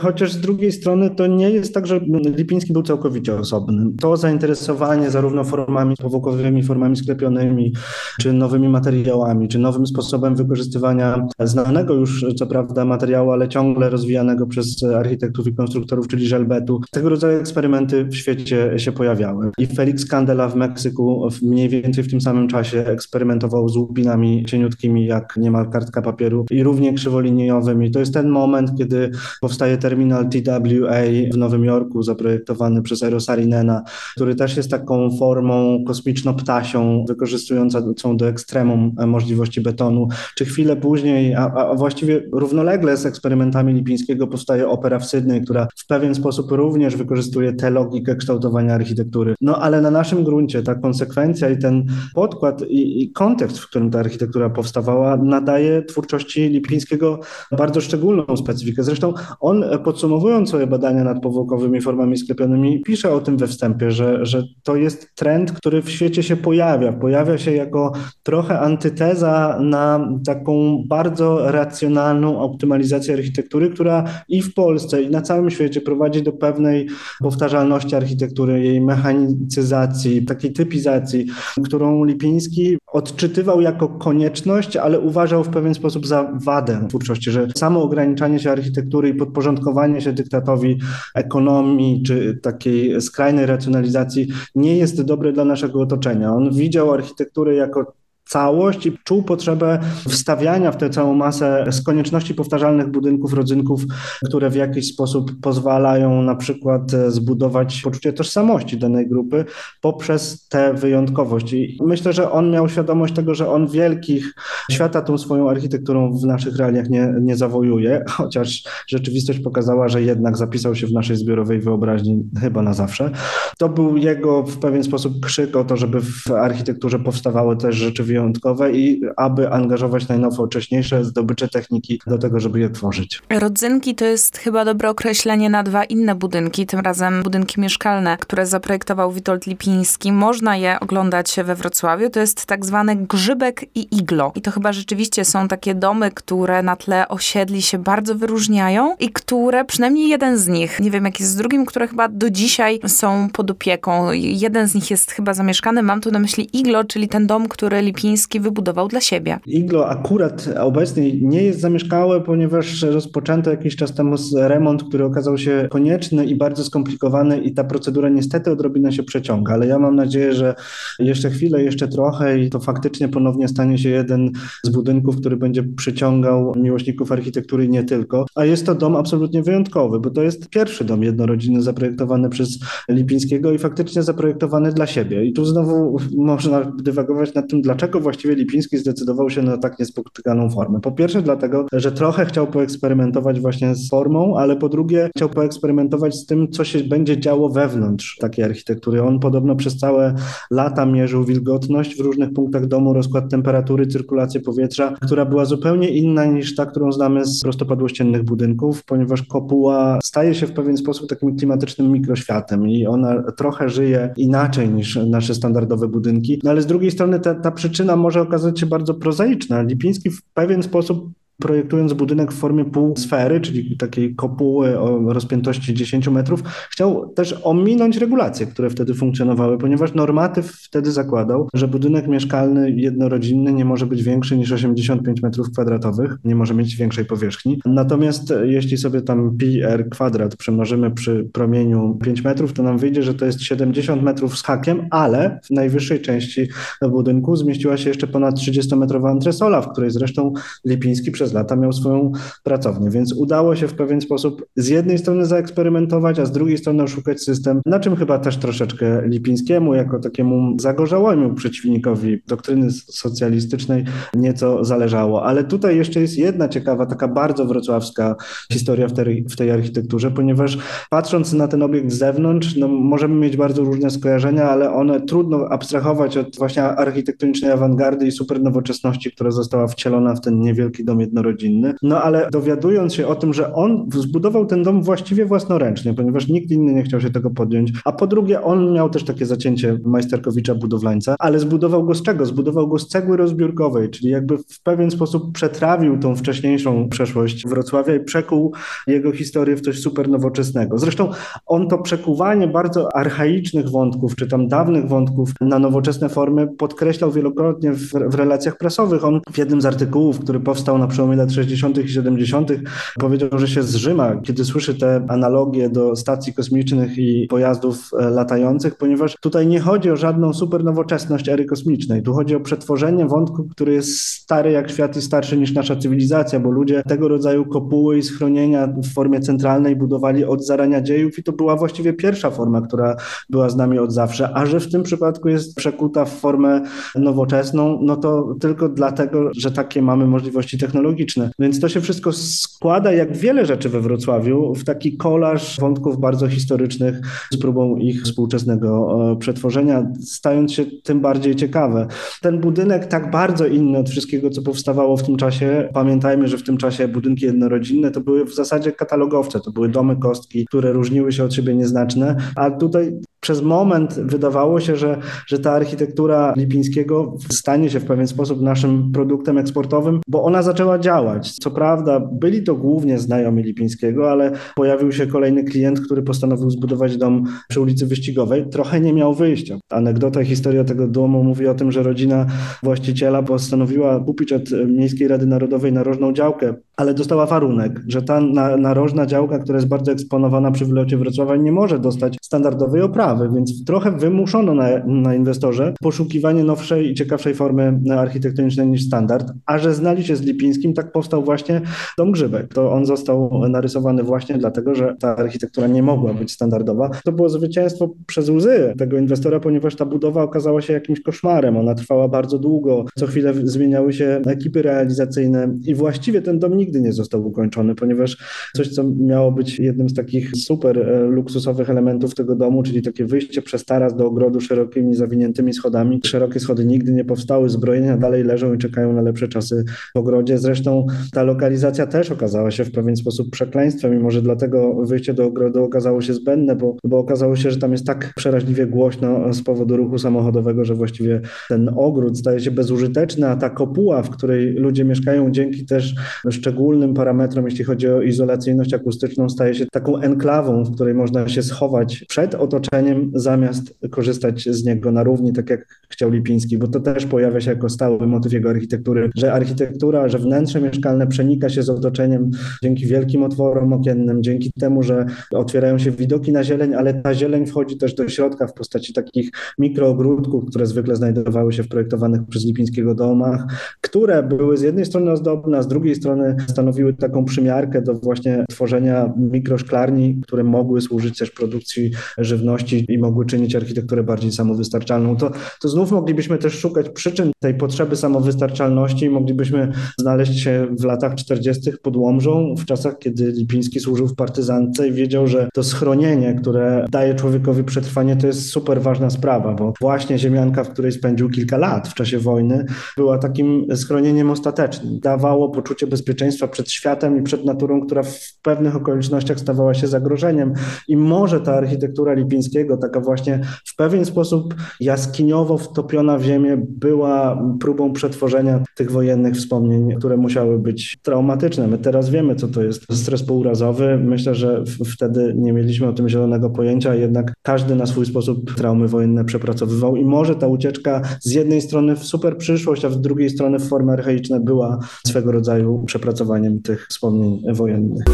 Chociaż 0.00 0.32
z 0.32 0.40
drugiej 0.40 0.72
strony 0.72 1.10
to 1.10 1.26
nie 1.26 1.50
jest 1.50 1.74
tak, 1.74 1.86
że 1.86 2.00
Lipiński 2.36 2.72
był 2.72 2.82
całkowicie 2.82 3.34
osobny. 3.34 3.90
To 4.00 4.16
zainteresowanie 4.16 5.10
zarówno 5.10 5.44
formami 5.44 5.94
powłokowymi, 5.96 6.62
formami 6.62 6.96
sklepionymi, 6.96 7.72
czy 8.20 8.32
nowymi 8.32 8.68
materiałami, 8.68 9.48
czy 9.48 9.58
nowym 9.58 9.86
sposobem 9.86 10.36
wykorzystywania 10.36 11.26
znanego 11.40 11.94
już 11.94 12.26
co 12.36 12.46
prawda 12.46 12.84
materiału, 12.84 13.30
ale 13.30 13.48
ciągle 13.48 13.90
rozwijanego 13.90 14.46
przez 14.46 14.82
architektów 14.82 15.46
i 15.46 15.54
konstruktorów, 15.54 16.08
czyli 16.08 16.26
żelbetu. 16.26 16.80
Tego 16.90 17.08
rodzaju 17.08 17.40
eksperymenty 17.40 18.04
w 18.04 18.16
świecie 18.16 18.78
się 18.78 18.92
pojawiały. 18.92 19.50
I 19.58 19.66
Felix 19.66 20.06
Candela 20.06 20.48
w 20.48 20.56
Meksyku 20.56 21.28
mniej 21.42 21.68
więcej 21.68 22.04
w 22.04 22.10
tym 22.10 22.20
samym 22.20 22.48
czasie 22.48 22.84
eksperymentował 22.86 23.68
z 23.68 23.76
łupinami 23.76 24.44
cieniutkimi, 24.46 25.06
jak 25.06 25.36
niemal 25.36 25.70
kartka 25.70 26.02
papieru 26.02 26.44
i 26.50 26.62
równie 26.62 26.94
krzywoliniowymi. 26.94 27.90
To 27.90 28.00
jest 28.00 28.14
ten 28.14 28.28
moment, 28.28 28.70
kiedy 28.78 29.10
powstaje 29.40 29.78
ten 29.78 29.87
terminal 29.88 30.28
TWA 30.28 31.00
w 31.32 31.36
Nowym 31.36 31.64
Jorku, 31.64 32.02
zaprojektowany 32.02 32.82
przez 32.82 33.02
Aerosarinena, 33.02 33.82
który 34.16 34.34
też 34.34 34.56
jest 34.56 34.70
taką 34.70 35.16
formą 35.18 35.84
kosmiczno-ptasią, 35.86 37.04
wykorzystującą 37.06 38.16
do 38.16 38.28
ekstremum 38.28 38.94
możliwości 39.06 39.60
betonu. 39.60 40.08
Czy 40.34 40.44
chwilę 40.44 40.76
później, 40.76 41.34
a, 41.34 41.52
a 41.52 41.74
właściwie 41.74 42.22
równolegle 42.32 42.96
z 42.96 43.06
eksperymentami 43.06 43.74
Lipińskiego 43.74 44.26
powstaje 44.26 44.68
opera 44.68 44.98
w 44.98 45.06
Sydney, 45.06 45.42
która 45.42 45.68
w 45.76 45.86
pewien 45.86 46.14
sposób 46.14 46.50
również 46.50 46.96
wykorzystuje 46.96 47.52
tę 47.52 47.70
logikę 47.70 48.16
kształtowania 48.16 48.74
architektury. 48.74 49.34
No 49.40 49.58
ale 49.58 49.80
na 49.80 49.90
naszym 49.90 50.24
gruncie 50.24 50.62
ta 50.62 50.74
konsekwencja 50.74 51.50
i 51.50 51.58
ten 51.58 51.84
podkład 52.14 52.62
i, 52.62 53.02
i 53.02 53.12
kontekst, 53.12 53.58
w 53.58 53.68
którym 53.68 53.90
ta 53.90 53.98
architektura 53.98 54.50
powstawała, 54.50 55.16
nadaje 55.16 55.82
twórczości 55.82 56.48
Lipińskiego 56.48 57.20
bardzo 57.58 57.80
szczególną 57.80 58.36
specyfikę. 58.36 58.82
Zresztą 58.82 59.14
on 59.40 59.64
podsumowując 59.78 60.48
swoje 60.48 60.66
badania 60.66 61.04
nad 61.04 61.22
powłokowymi 61.22 61.80
formami 61.80 62.18
sklepionymi, 62.18 62.82
pisze 62.82 63.12
o 63.12 63.20
tym 63.20 63.36
we 63.36 63.46
wstępie, 63.46 63.90
że, 63.90 64.26
że 64.26 64.42
to 64.62 64.76
jest 64.76 65.14
trend, 65.14 65.52
który 65.52 65.82
w 65.82 65.90
świecie 65.90 66.22
się 66.22 66.36
pojawia. 66.36 66.92
Pojawia 66.92 67.38
się 67.38 67.52
jako 67.52 67.92
trochę 68.22 68.60
antyteza 68.60 69.58
na 69.60 70.08
taką 70.26 70.84
bardzo 70.88 71.52
racjonalną 71.52 72.38
optymalizację 72.40 73.14
architektury, 73.14 73.70
która 73.70 74.04
i 74.28 74.42
w 74.42 74.54
Polsce, 74.54 75.02
i 75.02 75.10
na 75.10 75.22
całym 75.22 75.50
świecie 75.50 75.80
prowadzi 75.80 76.22
do 76.22 76.32
pewnej 76.32 76.88
powtarzalności 77.22 77.94
architektury, 77.94 78.64
jej 78.64 78.80
mechanicyzacji, 78.80 80.24
takiej 80.24 80.52
typizacji, 80.52 81.26
którą 81.64 82.04
Lipiński 82.04 82.78
odczytywał 82.92 83.60
jako 83.60 83.88
konieczność, 83.88 84.76
ale 84.76 85.00
uważał 85.00 85.44
w 85.44 85.48
pewien 85.48 85.74
sposób 85.74 86.06
za 86.06 86.32
wadę 86.44 86.86
twórczości, 86.88 87.30
że 87.30 87.48
samo 87.56 87.82
ograniczanie 87.82 88.38
się 88.38 88.50
architektury 88.50 89.08
i 89.08 89.14
podporządkowanie 89.14 89.67
się 90.00 90.12
dyktatowi 90.12 90.78
ekonomii 91.14 92.02
czy 92.02 92.38
takiej 92.42 93.02
skrajnej 93.02 93.46
racjonalizacji 93.46 94.28
nie 94.54 94.76
jest 94.76 95.02
dobre 95.02 95.32
dla 95.32 95.44
naszego 95.44 95.80
otoczenia. 95.80 96.34
On 96.34 96.54
widział 96.54 96.92
architekturę 96.92 97.54
jako 97.54 97.92
całość 98.28 98.86
i 98.86 98.98
czuł 99.04 99.22
potrzebę 99.22 99.78
wstawiania 100.08 100.72
w 100.72 100.76
tę 100.76 100.90
całą 100.90 101.14
masę 101.14 101.64
z 101.70 101.82
konieczności 101.82 102.34
powtarzalnych 102.34 102.90
budynków, 102.90 103.32
rodzynków, 103.32 103.82
które 104.24 104.50
w 104.50 104.54
jakiś 104.54 104.92
sposób 104.92 105.32
pozwalają 105.42 106.22
na 106.22 106.34
przykład 106.34 106.90
zbudować 107.08 107.80
poczucie 107.82 108.12
tożsamości 108.12 108.78
danej 108.78 109.08
grupy 109.08 109.44
poprzez 109.80 110.48
tę 110.48 110.74
wyjątkowość. 110.74 111.52
I 111.52 111.78
myślę, 111.80 112.12
że 112.12 112.30
on 112.30 112.50
miał 112.50 112.68
świadomość 112.68 113.14
tego, 113.14 113.34
że 113.34 113.50
on 113.50 113.68
wielkich 113.68 114.34
świata 114.70 115.02
tą 115.02 115.18
swoją 115.18 115.50
architekturą 115.50 116.12
w 116.12 116.24
naszych 116.24 116.56
realiach 116.56 116.90
nie, 116.90 117.14
nie 117.20 117.36
zawojuje, 117.36 118.04
chociaż 118.18 118.64
rzeczywistość 118.88 119.38
pokazała, 119.38 119.88
że 119.88 120.02
jednak 120.02 120.36
zapisał 120.36 120.74
się 120.74 120.86
w 120.86 120.92
naszej 120.92 121.16
zbiorowej 121.16 121.60
wyobraźni 121.60 122.22
chyba 122.40 122.62
na 122.62 122.74
zawsze. 122.74 123.10
To 123.58 123.68
był 123.68 123.96
jego 123.96 124.42
w 124.42 124.58
pewien 124.58 124.84
sposób 124.84 125.20
krzyk 125.20 125.56
o 125.56 125.64
to, 125.64 125.76
żeby 125.76 126.00
w 126.00 126.30
architekturze 126.30 126.98
powstawały 126.98 127.56
też 127.56 127.76
rzeczywiście 127.76 128.17
wyjątkowe 128.18 128.72
i 128.72 129.00
aby 129.16 129.52
angażować 129.52 130.08
najnowocześniejsze 130.08 131.04
zdobycze 131.04 131.48
techniki 131.48 132.00
do 132.06 132.18
tego, 132.18 132.40
żeby 132.40 132.60
je 132.60 132.70
tworzyć. 132.70 133.22
Rodzynki 133.30 133.94
to 133.94 134.04
jest 134.04 134.38
chyba 134.38 134.64
dobre 134.64 134.90
określenie 134.90 135.50
na 135.50 135.62
dwa 135.62 135.84
inne 135.84 136.14
budynki, 136.14 136.66
tym 136.66 136.80
razem 136.80 137.22
budynki 137.22 137.60
mieszkalne, 137.60 138.16
które 138.20 138.46
zaprojektował 138.46 139.12
Witold 139.12 139.46
Lipiński. 139.46 140.12
Można 140.12 140.56
je 140.56 140.80
oglądać 140.80 141.36
we 141.44 141.54
Wrocławiu. 141.54 142.10
To 142.10 142.20
jest 142.20 142.46
tak 142.46 142.66
zwany 142.66 142.96
grzybek 142.96 143.64
i 143.74 143.96
iglo. 143.96 144.32
I 144.34 144.40
to 144.40 144.50
chyba 144.50 144.72
rzeczywiście 144.72 145.24
są 145.24 145.48
takie 145.48 145.74
domy, 145.74 146.10
które 146.10 146.62
na 146.62 146.76
tle 146.76 147.08
osiedli 147.08 147.62
się 147.62 147.78
bardzo 147.78 148.14
wyróżniają 148.14 148.96
i 149.00 149.10
które, 149.10 149.64
przynajmniej 149.64 150.08
jeden 150.08 150.38
z 150.38 150.48
nich, 150.48 150.80
nie 150.80 150.90
wiem 150.90 151.04
jak 151.04 151.20
jest 151.20 151.32
z 151.32 151.36
drugim, 151.36 151.66
które 151.66 151.88
chyba 151.88 152.08
do 152.08 152.30
dzisiaj 152.30 152.80
są 152.86 153.28
pod 153.32 153.50
opieką. 153.50 154.12
Jeden 154.12 154.68
z 154.68 154.74
nich 154.74 154.90
jest 154.90 155.10
chyba 155.10 155.34
zamieszkany. 155.34 155.82
Mam 155.82 156.00
tu 156.00 156.10
na 156.10 156.18
myśli 156.18 156.48
iglo, 156.52 156.84
czyli 156.84 157.08
ten 157.08 157.26
dom, 157.26 157.48
który 157.48 157.82
Lipiński 157.82 158.07
wybudował 158.40 158.88
dla 158.88 159.00
siebie. 159.00 159.38
Iglo 159.46 159.88
akurat 159.88 160.48
obecnie 160.60 161.20
nie 161.20 161.42
jest 161.42 161.60
zamieszkałe, 161.60 162.20
ponieważ 162.20 162.82
rozpoczęto 162.82 163.50
jakiś 163.50 163.76
czas 163.76 163.94
temu 163.94 164.16
remont, 164.34 164.84
który 164.84 165.04
okazał 165.04 165.38
się 165.38 165.68
konieczny 165.70 166.26
i 166.26 166.36
bardzo 166.36 166.64
skomplikowany 166.64 167.38
i 167.38 167.54
ta 167.54 167.64
procedura 167.64 168.08
niestety 168.08 168.50
odrobinę 168.50 168.92
się 168.92 169.02
przeciąga, 169.02 169.54
ale 169.54 169.66
ja 169.66 169.78
mam 169.78 169.96
nadzieję, 169.96 170.32
że 170.34 170.54
jeszcze 170.98 171.30
chwilę, 171.30 171.62
jeszcze 171.62 171.88
trochę 171.88 172.38
i 172.38 172.50
to 172.50 172.60
faktycznie 172.60 173.08
ponownie 173.08 173.48
stanie 173.48 173.78
się 173.78 173.88
jeden 173.88 174.30
z 174.64 174.68
budynków, 174.68 175.16
który 175.16 175.36
będzie 175.36 175.62
przyciągał 175.62 176.52
miłośników 176.56 177.12
architektury 177.12 177.64
i 177.64 177.68
nie 177.68 177.84
tylko. 177.84 178.26
A 178.34 178.44
jest 178.44 178.66
to 178.66 178.74
dom 178.74 178.96
absolutnie 178.96 179.42
wyjątkowy, 179.42 180.00
bo 180.00 180.10
to 180.10 180.22
jest 180.22 180.48
pierwszy 180.48 180.84
dom 180.84 181.02
jednorodzinny 181.02 181.62
zaprojektowany 181.62 182.28
przez 182.28 182.58
Lipińskiego 182.88 183.52
i 183.52 183.58
faktycznie 183.58 184.02
zaprojektowany 184.02 184.72
dla 184.72 184.86
siebie. 184.86 185.24
I 185.24 185.32
tu 185.32 185.44
znowu 185.44 185.96
można 186.16 186.72
dywagować 186.82 187.34
nad 187.34 187.50
tym, 187.50 187.62
dlaczego 187.62 187.97
właściwie 188.00 188.34
Lipiński 188.34 188.78
zdecydował 188.78 189.30
się 189.30 189.42
na 189.42 189.58
tak 189.58 189.78
niespotykaną 189.78 190.50
formę. 190.50 190.80
Po 190.80 190.92
pierwsze 190.92 191.22
dlatego, 191.22 191.66
że 191.72 191.92
trochę 191.92 192.26
chciał 192.26 192.46
poeksperymentować 192.46 193.40
właśnie 193.40 193.74
z 193.74 193.88
formą, 193.88 194.36
ale 194.36 194.56
po 194.56 194.68
drugie 194.68 195.10
chciał 195.16 195.28
poeksperymentować 195.28 196.14
z 196.14 196.26
tym, 196.26 196.48
co 196.50 196.64
się 196.64 196.84
będzie 196.84 197.20
działo 197.20 197.48
wewnątrz 197.48 198.16
takiej 198.20 198.44
architektury. 198.44 199.02
On 199.02 199.20
podobno 199.20 199.56
przez 199.56 199.76
całe 199.76 200.14
lata 200.50 200.86
mierzył 200.86 201.24
wilgotność 201.24 201.96
w 201.96 202.00
różnych 202.00 202.32
punktach 202.32 202.66
domu, 202.66 202.92
rozkład 202.92 203.30
temperatury, 203.30 203.86
cyrkulację 203.86 204.40
powietrza, 204.40 204.94
która 205.02 205.24
była 205.24 205.44
zupełnie 205.44 205.88
inna 205.88 206.24
niż 206.24 206.54
ta, 206.54 206.66
którą 206.66 206.92
znamy 206.92 207.24
z 207.24 207.42
prostopadłościennych 207.42 208.24
budynków, 208.24 208.84
ponieważ 208.84 209.22
kopuła 209.22 209.98
staje 210.04 210.34
się 210.34 210.46
w 210.46 210.52
pewien 210.52 210.76
sposób 210.76 211.08
takim 211.08 211.36
klimatycznym 211.36 211.92
mikroświatem 211.92 212.68
i 212.68 212.86
ona 212.86 213.32
trochę 213.32 213.68
żyje 213.68 214.12
inaczej 214.16 214.68
niż 214.68 214.96
nasze 214.96 215.34
standardowe 215.34 215.88
budynki. 215.88 216.40
No 216.44 216.50
ale 216.50 216.62
z 216.62 216.66
drugiej 216.66 216.90
strony 216.90 217.20
ta, 217.20 217.34
ta 217.34 217.50
przyczyna 217.50 217.87
może 217.96 218.20
okazać 218.20 218.60
się 218.60 218.66
bardzo 218.66 218.94
prozaiczna. 218.94 219.62
Lipiński 219.62 220.10
w 220.10 220.22
pewien 220.22 220.62
sposób 220.62 221.10
projektując 221.38 221.92
budynek 221.92 222.32
w 222.32 222.38
formie 222.38 222.64
półsfery, 222.64 223.40
czyli 223.40 223.76
takiej 223.76 224.14
kopuły 224.14 224.78
o 224.78 225.12
rozpiętości 225.12 225.74
10 225.74 226.08
metrów, 226.08 226.42
chciał 226.70 227.08
też 227.08 227.40
ominąć 227.42 227.96
regulacje, 227.96 228.46
które 228.46 228.70
wtedy 228.70 228.94
funkcjonowały, 228.94 229.58
ponieważ 229.58 229.94
normatyw 229.94 230.52
wtedy 230.52 230.92
zakładał, 230.92 231.48
że 231.54 231.68
budynek 231.68 232.08
mieszkalny 232.08 232.70
jednorodzinny 232.70 233.52
nie 233.52 233.64
może 233.64 233.86
być 233.86 234.02
większy 234.02 234.36
niż 234.36 234.52
85 234.52 235.22
metrów 235.22 235.50
kwadratowych, 235.50 236.16
nie 236.24 236.34
może 236.34 236.54
mieć 236.54 236.76
większej 236.76 237.04
powierzchni. 237.04 237.60
Natomiast 237.66 238.32
jeśli 238.42 238.76
sobie 238.76 239.02
tam 239.02 239.36
pi 239.36 239.60
kwadrat 239.90 240.36
przemnożymy 240.36 240.90
przy 240.90 241.28
promieniu 241.32 241.98
5 242.02 242.24
metrów, 242.24 242.52
to 242.52 242.62
nam 242.62 242.78
wyjdzie, 242.78 243.02
że 243.02 243.14
to 243.14 243.24
jest 243.24 243.42
70 243.42 244.02
metrów 244.02 244.38
z 244.38 244.42
hakiem, 244.42 244.86
ale 244.90 245.40
w 245.44 245.50
najwyższej 245.50 246.00
części 246.00 246.48
budynku 246.90 247.36
zmieściła 247.36 247.76
się 247.76 247.88
jeszcze 247.88 248.06
ponad 248.06 248.34
30-metrowa 248.34 249.10
antresola, 249.10 249.60
w 249.60 249.72
której 249.72 249.90
zresztą 249.90 250.32
Lipiński 250.64 251.10
przez 251.10 251.27
przez 251.28 251.34
lata 251.34 251.56
miał 251.56 251.72
swoją 251.72 252.12
pracownię, 252.42 252.90
więc 252.90 253.12
udało 253.12 253.56
się 253.56 253.68
w 253.68 253.74
pewien 253.74 254.00
sposób 254.00 254.46
z 254.56 254.68
jednej 254.68 254.98
strony 254.98 255.26
zaeksperymentować, 255.26 256.18
a 256.18 256.26
z 256.26 256.32
drugiej 256.32 256.58
strony 256.58 256.82
oszukać 256.82 257.22
system, 257.22 257.60
na 257.66 257.80
czym 257.80 257.96
chyba 257.96 258.18
też 258.18 258.36
troszeczkę 258.36 259.02
Lipińskiemu, 259.08 259.74
jako 259.74 259.98
takiemu 259.98 260.56
zagorzałemu 260.60 261.34
przeciwnikowi 261.34 262.22
doktryny 262.26 262.70
socjalistycznej 262.70 263.84
nieco 264.14 264.64
zależało. 264.64 265.24
Ale 265.24 265.44
tutaj 265.44 265.76
jeszcze 265.76 266.00
jest 266.00 266.18
jedna 266.18 266.48
ciekawa, 266.48 266.86
taka 266.86 267.08
bardzo 267.08 267.44
wrocławska 267.44 268.16
historia 268.52 268.88
w 268.88 268.92
tej, 268.92 269.24
w 269.30 269.36
tej 269.36 269.50
architekturze, 269.50 270.10
ponieważ 270.10 270.58
patrząc 270.90 271.32
na 271.32 271.48
ten 271.48 271.62
obiekt 271.62 271.92
z 271.92 271.98
zewnątrz, 271.98 272.56
no 272.56 272.68
możemy 272.68 273.14
mieć 273.14 273.36
bardzo 273.36 273.64
różne 273.64 273.90
skojarzenia, 273.90 274.50
ale 274.50 274.72
one 274.72 275.00
trudno 275.00 275.48
abstrahować 275.48 276.16
od 276.16 276.36
właśnie 276.38 276.62
architektonicznej 276.62 277.50
awangardy 277.50 278.06
i 278.06 278.12
supernowoczesności, 278.12 279.12
która 279.12 279.30
została 279.30 279.66
wcielona 279.66 280.14
w 280.14 280.20
ten 280.20 280.40
niewielki 280.40 280.84
dom 280.84 281.00
jednorodzinny 281.00 281.17
jednorodzinny. 281.18 281.74
No 281.82 282.02
ale 282.02 282.28
dowiadując 282.32 282.94
się 282.94 283.06
o 283.06 283.14
tym, 283.14 283.34
że 283.34 283.54
on 283.54 283.88
zbudował 283.94 284.46
ten 284.46 284.62
dom 284.62 284.82
właściwie 284.82 285.26
własnoręcznie, 285.26 285.94
ponieważ 285.94 286.28
nikt 286.28 286.50
inny 286.50 286.74
nie 286.74 286.82
chciał 286.82 287.00
się 287.00 287.10
tego 287.10 287.30
podjąć, 287.30 287.72
a 287.84 287.92
po 287.92 288.06
drugie 288.06 288.42
on 288.42 288.72
miał 288.72 288.90
też 288.90 289.04
takie 289.04 289.26
zacięcie 289.26 289.78
majsterkowicza 289.84 290.54
budowlańca, 290.54 291.16
ale 291.18 291.38
zbudował 291.38 291.84
go 291.84 291.94
z 291.94 292.02
czego? 292.02 292.26
Zbudował 292.26 292.68
go 292.68 292.78
z 292.78 292.88
cegły 292.88 293.16
rozbiórkowej, 293.16 293.90
czyli 293.90 294.08
jakby 294.10 294.38
w 294.38 294.62
pewien 294.62 294.90
sposób 294.90 295.32
przetrawił 295.32 295.98
tą 295.98 296.16
wcześniejszą 296.16 296.88
przeszłość 296.88 297.46
Wrocławia 297.46 297.94
i 297.94 298.04
przekuł 298.04 298.52
jego 298.86 299.12
historię 299.12 299.56
w 299.56 299.60
coś 299.60 299.80
super 299.80 300.08
nowoczesnego. 300.08 300.78
Zresztą 300.78 301.10
on 301.46 301.68
to 301.68 301.78
przekuwanie 301.78 302.48
bardzo 302.48 302.96
archaicznych 302.96 303.70
wątków, 303.70 304.16
czy 304.16 304.28
tam 304.28 304.48
dawnych 304.48 304.88
wątków 304.88 305.30
na 305.40 305.58
nowoczesne 305.58 306.08
formy 306.08 306.48
podkreślał 306.58 307.12
wielokrotnie 307.12 307.72
w, 307.72 307.88
w 307.88 308.14
relacjach 308.14 308.58
prasowych. 308.58 309.04
On 309.04 309.20
w 309.32 309.38
jednym 309.38 309.60
z 309.60 309.66
artykułów, 309.66 310.20
który 310.20 310.40
powstał 310.40 310.78
na 310.78 310.86
przełomie 310.86 311.07
przełomie 311.08 311.16
lat 311.16 311.32
60. 311.32 311.78
i 311.78 311.88
70. 311.88 312.52
powiedział, 312.98 313.28
że 313.32 313.48
się 313.48 313.62
zrzyma, 313.62 314.16
kiedy 314.16 314.44
słyszy 314.44 314.74
te 314.74 315.04
analogie 315.08 315.70
do 315.70 315.96
stacji 315.96 316.34
kosmicznych 316.34 316.98
i 316.98 317.26
pojazdów 317.30 317.90
e, 318.00 318.10
latających, 318.10 318.74
ponieważ 318.74 319.16
tutaj 319.20 319.46
nie 319.46 319.60
chodzi 319.60 319.90
o 319.90 319.96
żadną 319.96 320.32
super 320.32 320.64
nowoczesność 320.64 321.28
ery 321.28 321.44
kosmicznej. 321.44 322.02
Tu 322.02 322.12
chodzi 322.12 322.34
o 322.34 322.40
przetworzenie 322.40 323.06
wątku, 323.06 323.48
który 323.50 323.72
jest 323.72 323.98
stary 323.98 324.50
jak 324.50 324.70
świat 324.70 324.96
i 324.96 325.02
starszy 325.02 325.36
niż 325.36 325.52
nasza 325.52 325.76
cywilizacja, 325.76 326.40
bo 326.40 326.50
ludzie 326.50 326.82
tego 326.82 327.08
rodzaju 327.08 327.46
kopuły 327.46 327.98
i 327.98 328.02
schronienia 328.02 328.66
w 328.66 328.92
formie 328.94 329.20
centralnej 329.20 329.76
budowali 329.76 330.24
od 330.24 330.46
zarania 330.46 330.80
dziejów 330.80 331.18
i 331.18 331.22
to 331.22 331.32
była 331.32 331.56
właściwie 331.56 331.92
pierwsza 331.92 332.30
forma, 332.30 332.60
która 332.60 332.96
była 333.30 333.48
z 333.48 333.56
nami 333.56 333.78
od 333.78 333.92
zawsze, 333.92 334.36
a 334.36 334.46
że 334.46 334.60
w 334.60 334.70
tym 334.70 334.82
przypadku 334.82 335.28
jest 335.28 335.56
przekuta 335.56 336.04
w 336.04 336.12
formę 336.12 336.60
nowoczesną, 336.94 337.78
no 337.82 337.96
to 337.96 338.34
tylko 338.40 338.68
dlatego, 338.68 339.30
że 339.36 339.50
takie 339.50 339.82
mamy 339.82 340.06
możliwości 340.06 340.58
technologiczne, 340.58 340.97
więc 341.38 341.60
to 341.60 341.68
się 341.68 341.80
wszystko 341.80 342.12
składa, 342.12 342.92
jak 342.92 343.16
wiele 343.16 343.46
rzeczy 343.46 343.68
we 343.68 343.80
Wrocławiu, 343.80 344.54
w 344.54 344.64
taki 344.64 344.96
kolaż 344.96 345.60
wątków 345.60 346.00
bardzo 346.00 346.28
historycznych 346.28 347.00
z 347.32 347.36
próbą 347.36 347.76
ich 347.76 348.02
współczesnego 348.02 348.98
e, 349.12 349.16
przetworzenia, 349.16 349.86
stając 350.00 350.52
się 350.52 350.64
tym 350.82 351.00
bardziej 351.00 351.36
ciekawe. 351.36 351.86
Ten 352.22 352.40
budynek 352.40 352.86
tak 352.86 353.10
bardzo 353.10 353.46
inny 353.46 353.78
od 353.78 353.90
wszystkiego, 353.90 354.30
co 354.30 354.42
powstawało 354.42 354.96
w 354.96 355.02
tym 355.02 355.16
czasie, 355.16 355.68
pamiętajmy, 355.72 356.28
że 356.28 356.38
w 356.38 356.42
tym 356.42 356.56
czasie 356.56 356.88
budynki 356.88 357.24
jednorodzinne 357.24 357.90
to 357.90 358.00
były 358.00 358.24
w 358.24 358.34
zasadzie 358.34 358.72
katalogowce, 358.72 359.40
to 359.40 359.50
były 359.50 359.68
domy 359.68 359.96
kostki, 359.96 360.46
które 360.46 360.72
różniły 360.72 361.12
się 361.12 361.24
od 361.24 361.34
siebie 361.34 361.54
nieznaczne, 361.54 362.16
a 362.36 362.50
tutaj 362.50 363.00
przez 363.20 363.42
moment 363.42 363.94
wydawało 363.94 364.60
się, 364.60 364.76
że, 364.76 364.98
że 365.26 365.38
ta 365.38 365.52
architektura 365.52 366.34
Lipińskiego 366.36 367.14
stanie 367.32 367.70
się 367.70 367.80
w 367.80 367.84
pewien 367.84 368.06
sposób 368.06 368.42
naszym 368.42 368.92
produktem 368.92 369.38
eksportowym, 369.38 370.00
bo 370.08 370.22
ona 370.22 370.42
zaczęła 370.42 370.78
działać. 370.78 371.32
Co 371.32 371.50
prawda, 371.50 372.00
byli 372.00 372.42
to 372.42 372.54
głównie 372.54 372.98
znajomi 372.98 373.42
Lipińskiego, 373.42 374.10
ale 374.10 374.32
pojawił 374.56 374.92
się 374.92 375.06
kolejny 375.06 375.44
klient, 375.44 375.80
który 375.80 376.02
postanowił 376.02 376.50
zbudować 376.50 376.96
dom 376.96 377.24
przy 377.48 377.60
ulicy 377.60 377.86
Wyścigowej. 377.86 378.48
Trochę 378.50 378.80
nie 378.80 378.92
miał 378.92 379.14
wyjścia. 379.14 379.58
Anegdota, 379.70 380.24
historia 380.24 380.64
tego 380.64 380.88
domu 380.88 381.24
mówi 381.24 381.46
o 381.46 381.54
tym, 381.54 381.72
że 381.72 381.82
rodzina 381.82 382.26
właściciela 382.62 383.22
postanowiła 383.22 384.00
kupić 384.00 384.32
od 384.32 384.42
Miejskiej 384.68 385.08
Rady 385.08 385.26
Narodowej 385.26 385.72
narożną 385.72 386.12
działkę, 386.12 386.54
ale 386.76 386.94
dostała 386.94 387.26
warunek, 387.26 387.80
że 387.88 388.02
ta 388.02 388.20
narożna 388.58 389.06
działka, 389.06 389.38
która 389.38 389.58
jest 389.58 389.68
bardzo 389.68 389.92
eksponowana 389.92 390.50
przy 390.50 390.66
wylocie 390.66 390.98
Wrocławia, 390.98 391.36
nie 391.36 391.52
może 391.52 391.78
dostać 391.78 392.18
standardowej 392.22 392.82
oprawy 392.82 393.17
więc 393.34 393.64
trochę 393.64 393.98
wymuszono 393.98 394.54
na, 394.54 394.68
na 394.86 395.14
inwestorze 395.14 395.74
poszukiwanie 395.80 396.44
nowszej 396.44 396.90
i 396.90 396.94
ciekawszej 396.94 397.34
formy 397.34 397.80
architektonicznej 397.90 398.66
niż 398.66 398.82
standard, 398.82 399.32
a 399.46 399.58
że 399.58 399.74
znali 399.74 400.04
się 400.04 400.16
z 400.16 400.22
Lipińskim, 400.22 400.74
tak 400.74 400.92
powstał 400.92 401.24
właśnie 401.24 401.60
Dom 401.98 402.12
Grzybek. 402.12 402.54
To 402.54 402.72
on 402.72 402.86
został 402.86 403.48
narysowany 403.48 404.02
właśnie 404.02 404.38
dlatego, 404.38 404.74
że 404.74 404.96
ta 405.00 405.16
architektura 405.16 405.66
nie 405.66 405.82
mogła 405.82 406.14
być 406.14 406.32
standardowa. 406.32 406.90
To 407.04 407.12
było 407.12 407.28
zwycięstwo 407.28 407.94
przez 408.06 408.28
łzy 408.28 408.74
tego 408.78 408.98
inwestora, 408.98 409.40
ponieważ 409.40 409.76
ta 409.76 409.86
budowa 409.86 410.22
okazała 410.22 410.60
się 410.60 410.72
jakimś 410.72 411.00
koszmarem. 411.00 411.56
Ona 411.56 411.74
trwała 411.74 412.08
bardzo 412.08 412.38
długo, 412.38 412.84
co 412.94 413.06
chwilę 413.06 413.34
zmieniały 413.44 413.92
się 413.92 414.20
ekipy 414.26 414.62
realizacyjne 414.62 415.58
i 415.66 415.74
właściwie 415.74 416.22
ten 416.22 416.38
dom 416.38 416.56
nigdy 416.56 416.80
nie 416.80 416.92
został 416.92 417.26
ukończony, 417.26 417.74
ponieważ 417.74 418.16
coś, 418.56 418.68
co 418.68 418.84
miało 418.84 419.32
być 419.32 419.58
jednym 419.58 419.88
z 419.88 419.94
takich 419.94 420.30
super 420.36 420.78
e, 420.78 421.06
luksusowych 421.06 421.70
elementów 421.70 422.14
tego 422.14 422.34
domu, 422.36 422.62
czyli 422.62 422.82
taki 422.82 422.97
takie 422.98 423.06
wyjście 423.08 423.42
przez 423.42 423.64
taras 423.64 423.96
do 423.96 424.06
ogrodu 424.06 424.40
szerokimi, 424.40 424.94
zawiniętymi 424.94 425.52
schodami. 425.52 426.00
Szerokie 426.04 426.40
schody 426.40 426.64
nigdy 426.64 426.92
nie 426.92 427.04
powstały, 427.04 427.48
zbrojenia 427.48 427.96
dalej 427.96 428.24
leżą 428.24 428.54
i 428.54 428.58
czekają 428.58 428.92
na 428.92 429.02
lepsze 429.02 429.28
czasy 429.28 429.64
w 429.94 429.98
ogrodzie. 429.98 430.38
Zresztą 430.38 430.86
ta 431.12 431.22
lokalizacja 431.22 431.86
też 431.86 432.10
okazała 432.10 432.50
się 432.50 432.64
w 432.64 432.70
pewien 432.70 432.96
sposób 432.96 433.30
przekleństwem 433.30 433.94
i 433.94 433.98
może 433.98 434.22
dlatego 434.22 434.74
wyjście 434.74 435.14
do 435.14 435.24
ogrodu 435.24 435.64
okazało 435.64 436.00
się 436.00 436.14
zbędne, 436.14 436.56
bo, 436.56 436.76
bo 436.84 436.98
okazało 436.98 437.36
się, 437.36 437.50
że 437.50 437.58
tam 437.58 437.72
jest 437.72 437.86
tak 437.86 438.12
przeraźliwie 438.16 438.66
głośno 438.66 439.32
z 439.32 439.42
powodu 439.42 439.76
ruchu 439.76 439.98
samochodowego, 439.98 440.64
że 440.64 440.74
właściwie 440.74 441.20
ten 441.48 441.70
ogród 441.76 442.18
staje 442.18 442.40
się 442.40 442.50
bezużyteczny, 442.50 443.28
a 443.28 443.36
ta 443.36 443.50
kopuła, 443.50 444.02
w 444.02 444.10
której 444.10 444.52
ludzie 444.52 444.84
mieszkają 444.84 445.30
dzięki 445.30 445.66
też 445.66 445.94
szczególnym 446.30 446.94
parametrom, 446.94 447.44
jeśli 447.44 447.64
chodzi 447.64 447.88
o 447.88 448.02
izolacyjność 448.02 448.74
akustyczną, 448.74 449.28
staje 449.28 449.54
się 449.54 449.66
taką 449.66 449.98
enklawą, 449.98 450.64
w 450.64 450.74
której 450.74 450.94
można 450.94 451.28
się 451.28 451.42
schować 451.42 452.04
przed 452.08 452.34
otoczeniem, 452.34 452.87
zamiast 453.14 453.78
korzystać 453.90 454.44
z 454.44 454.64
niego 454.64 454.92
na 454.92 455.02
równi, 455.02 455.32
tak 455.32 455.50
jak 455.50 455.66
chciał 455.88 456.10
Lipiński, 456.10 456.58
bo 456.58 456.68
to 456.68 456.80
też 456.80 457.06
pojawia 457.06 457.40
się 457.40 457.50
jako 457.50 457.68
stały 457.68 458.06
motyw 458.06 458.32
jego 458.32 458.50
architektury, 458.50 459.10
że 459.16 459.32
architektura, 459.32 460.08
że 460.08 460.18
wnętrze 460.18 460.60
mieszkalne 460.60 461.06
przenika 461.06 461.48
się 461.48 461.62
z 461.62 461.70
otoczeniem 461.70 462.30
dzięki 462.62 462.86
wielkim 462.86 463.22
otworom 463.22 463.72
okiennym, 463.72 464.22
dzięki 464.22 464.52
temu, 464.52 464.82
że 464.82 465.06
otwierają 465.32 465.78
się 465.78 465.90
widoki 465.90 466.32
na 466.32 466.44
zieleń, 466.44 466.74
ale 466.74 466.94
ta 466.94 467.14
zieleń 467.14 467.46
wchodzi 467.46 467.78
też 467.78 467.94
do 467.94 468.08
środka 468.08 468.46
w 468.46 468.54
postaci 468.54 468.92
takich 468.92 469.30
mikroogródków, 469.58 470.44
które 470.44 470.66
zwykle 470.66 470.96
znajdowały 470.96 471.52
się 471.52 471.62
w 471.62 471.68
projektowanych 471.68 472.20
przez 472.28 472.46
Lipińskiego 472.46 472.94
domach, 472.94 473.44
które 473.80 474.22
były 474.22 474.56
z 474.56 474.62
jednej 474.62 474.84
strony 474.84 475.10
ozdobne, 475.10 475.58
a 475.58 475.62
z 475.62 475.68
drugiej 475.68 475.94
strony 475.94 476.36
stanowiły 476.48 476.94
taką 476.94 477.24
przymiarkę 477.24 477.82
do 477.82 477.94
właśnie 477.94 478.44
tworzenia 478.50 479.12
mikroszklarni, 479.16 480.20
które 480.22 480.44
mogły 480.44 480.80
służyć 480.80 481.18
też 481.18 481.30
produkcji 481.30 481.90
żywności 482.18 482.77
i 482.88 482.98
mogły 482.98 483.26
czynić 483.26 483.56
architekturę 483.56 484.02
bardziej 484.02 484.32
samowystarczalną. 484.32 485.16
To, 485.16 485.30
to 485.60 485.68
znów 485.68 485.92
moglibyśmy 485.92 486.38
też 486.38 486.58
szukać 486.58 486.88
przyczyn 486.88 487.32
tej 487.42 487.54
potrzeby 487.54 487.96
samowystarczalności 487.96 489.04
i 489.04 489.10
moglibyśmy 489.10 489.72
znaleźć 489.98 490.40
się 490.40 490.66
w 490.80 490.84
latach 490.84 491.14
40. 491.14 491.70
pod 491.82 491.96
Łomżą, 491.96 492.54
w 492.58 492.64
czasach, 492.64 492.98
kiedy 492.98 493.32
Lipiński 493.32 493.80
służył 493.80 494.08
w 494.08 494.14
partyzance 494.14 494.88
i 494.88 494.92
wiedział, 494.92 495.26
że 495.26 495.48
to 495.54 495.62
schronienie, 495.62 496.34
które 496.34 496.86
daje 496.90 497.14
człowiekowi 497.14 497.64
przetrwanie, 497.64 498.16
to 498.16 498.26
jest 498.26 498.50
super 498.50 498.82
ważna 498.82 499.10
sprawa, 499.10 499.54
bo 499.54 499.72
właśnie 499.80 500.18
ziemianka, 500.18 500.64
w 500.64 500.70
której 500.70 500.92
spędził 500.92 501.30
kilka 501.30 501.58
lat 501.58 501.88
w 501.88 501.94
czasie 501.94 502.18
wojny, 502.18 502.64
była 502.96 503.18
takim 503.18 503.66
schronieniem 503.76 504.30
ostatecznym. 504.30 505.00
Dawało 505.00 505.48
poczucie 505.48 505.86
bezpieczeństwa 505.86 506.48
przed 506.48 506.70
światem 506.70 507.18
i 507.18 507.22
przed 507.22 507.44
naturą, 507.44 507.86
która 507.86 508.02
w 508.02 508.38
pewnych 508.42 508.76
okolicznościach 508.76 509.40
stawała 509.40 509.74
się 509.74 509.86
zagrożeniem. 509.86 510.52
I 510.88 510.96
może 510.96 511.40
ta 511.40 511.54
architektura 511.54 512.12
Lipińskiego, 512.12 512.67
taka 512.76 513.00
właśnie 513.00 513.40
w 513.64 513.76
pewien 513.76 514.04
sposób 514.04 514.54
jaskiniowo 514.80 515.58
wtopiona 515.58 516.18
w 516.18 516.22
ziemię, 516.22 516.62
była 516.68 517.42
próbą 517.60 517.92
przetworzenia 517.92 518.64
tych 518.74 518.90
wojennych 518.90 519.34
wspomnień, 519.34 519.94
które 519.98 520.16
musiały 520.16 520.58
być 520.58 520.98
traumatyczne. 521.02 521.68
My 521.68 521.78
teraz 521.78 522.10
wiemy, 522.10 522.36
co 522.36 522.48
to 522.48 522.62
jest 522.62 522.92
stres 522.92 523.22
pourazowy. 523.22 523.98
Myślę, 523.98 524.34
że 524.34 524.64
wtedy 524.94 525.34
nie 525.36 525.52
mieliśmy 525.52 525.88
o 525.88 525.92
tym 525.92 526.08
zielonego 526.08 526.50
pojęcia, 526.50 526.94
jednak 526.94 527.32
każdy 527.42 527.74
na 527.74 527.86
swój 527.86 528.06
sposób 528.06 528.54
traumy 528.54 528.88
wojenne 528.88 529.24
przepracowywał 529.24 529.96
i 529.96 530.04
może 530.04 530.34
ta 530.34 530.46
ucieczka 530.46 531.02
z 531.20 531.32
jednej 531.32 531.60
strony 531.60 531.96
w 531.96 532.04
super 532.04 532.36
przyszłość, 532.36 532.84
a 532.84 532.90
z 532.90 533.00
drugiej 533.00 533.30
strony 533.30 533.58
w 533.58 533.68
formy 533.68 533.92
archaiczne 533.92 534.40
była 534.40 534.78
swego 535.06 535.32
rodzaju 535.32 535.82
przepracowaniem 535.86 536.62
tych 536.62 536.86
wspomnień 536.86 537.42
wojennych. 537.54 538.04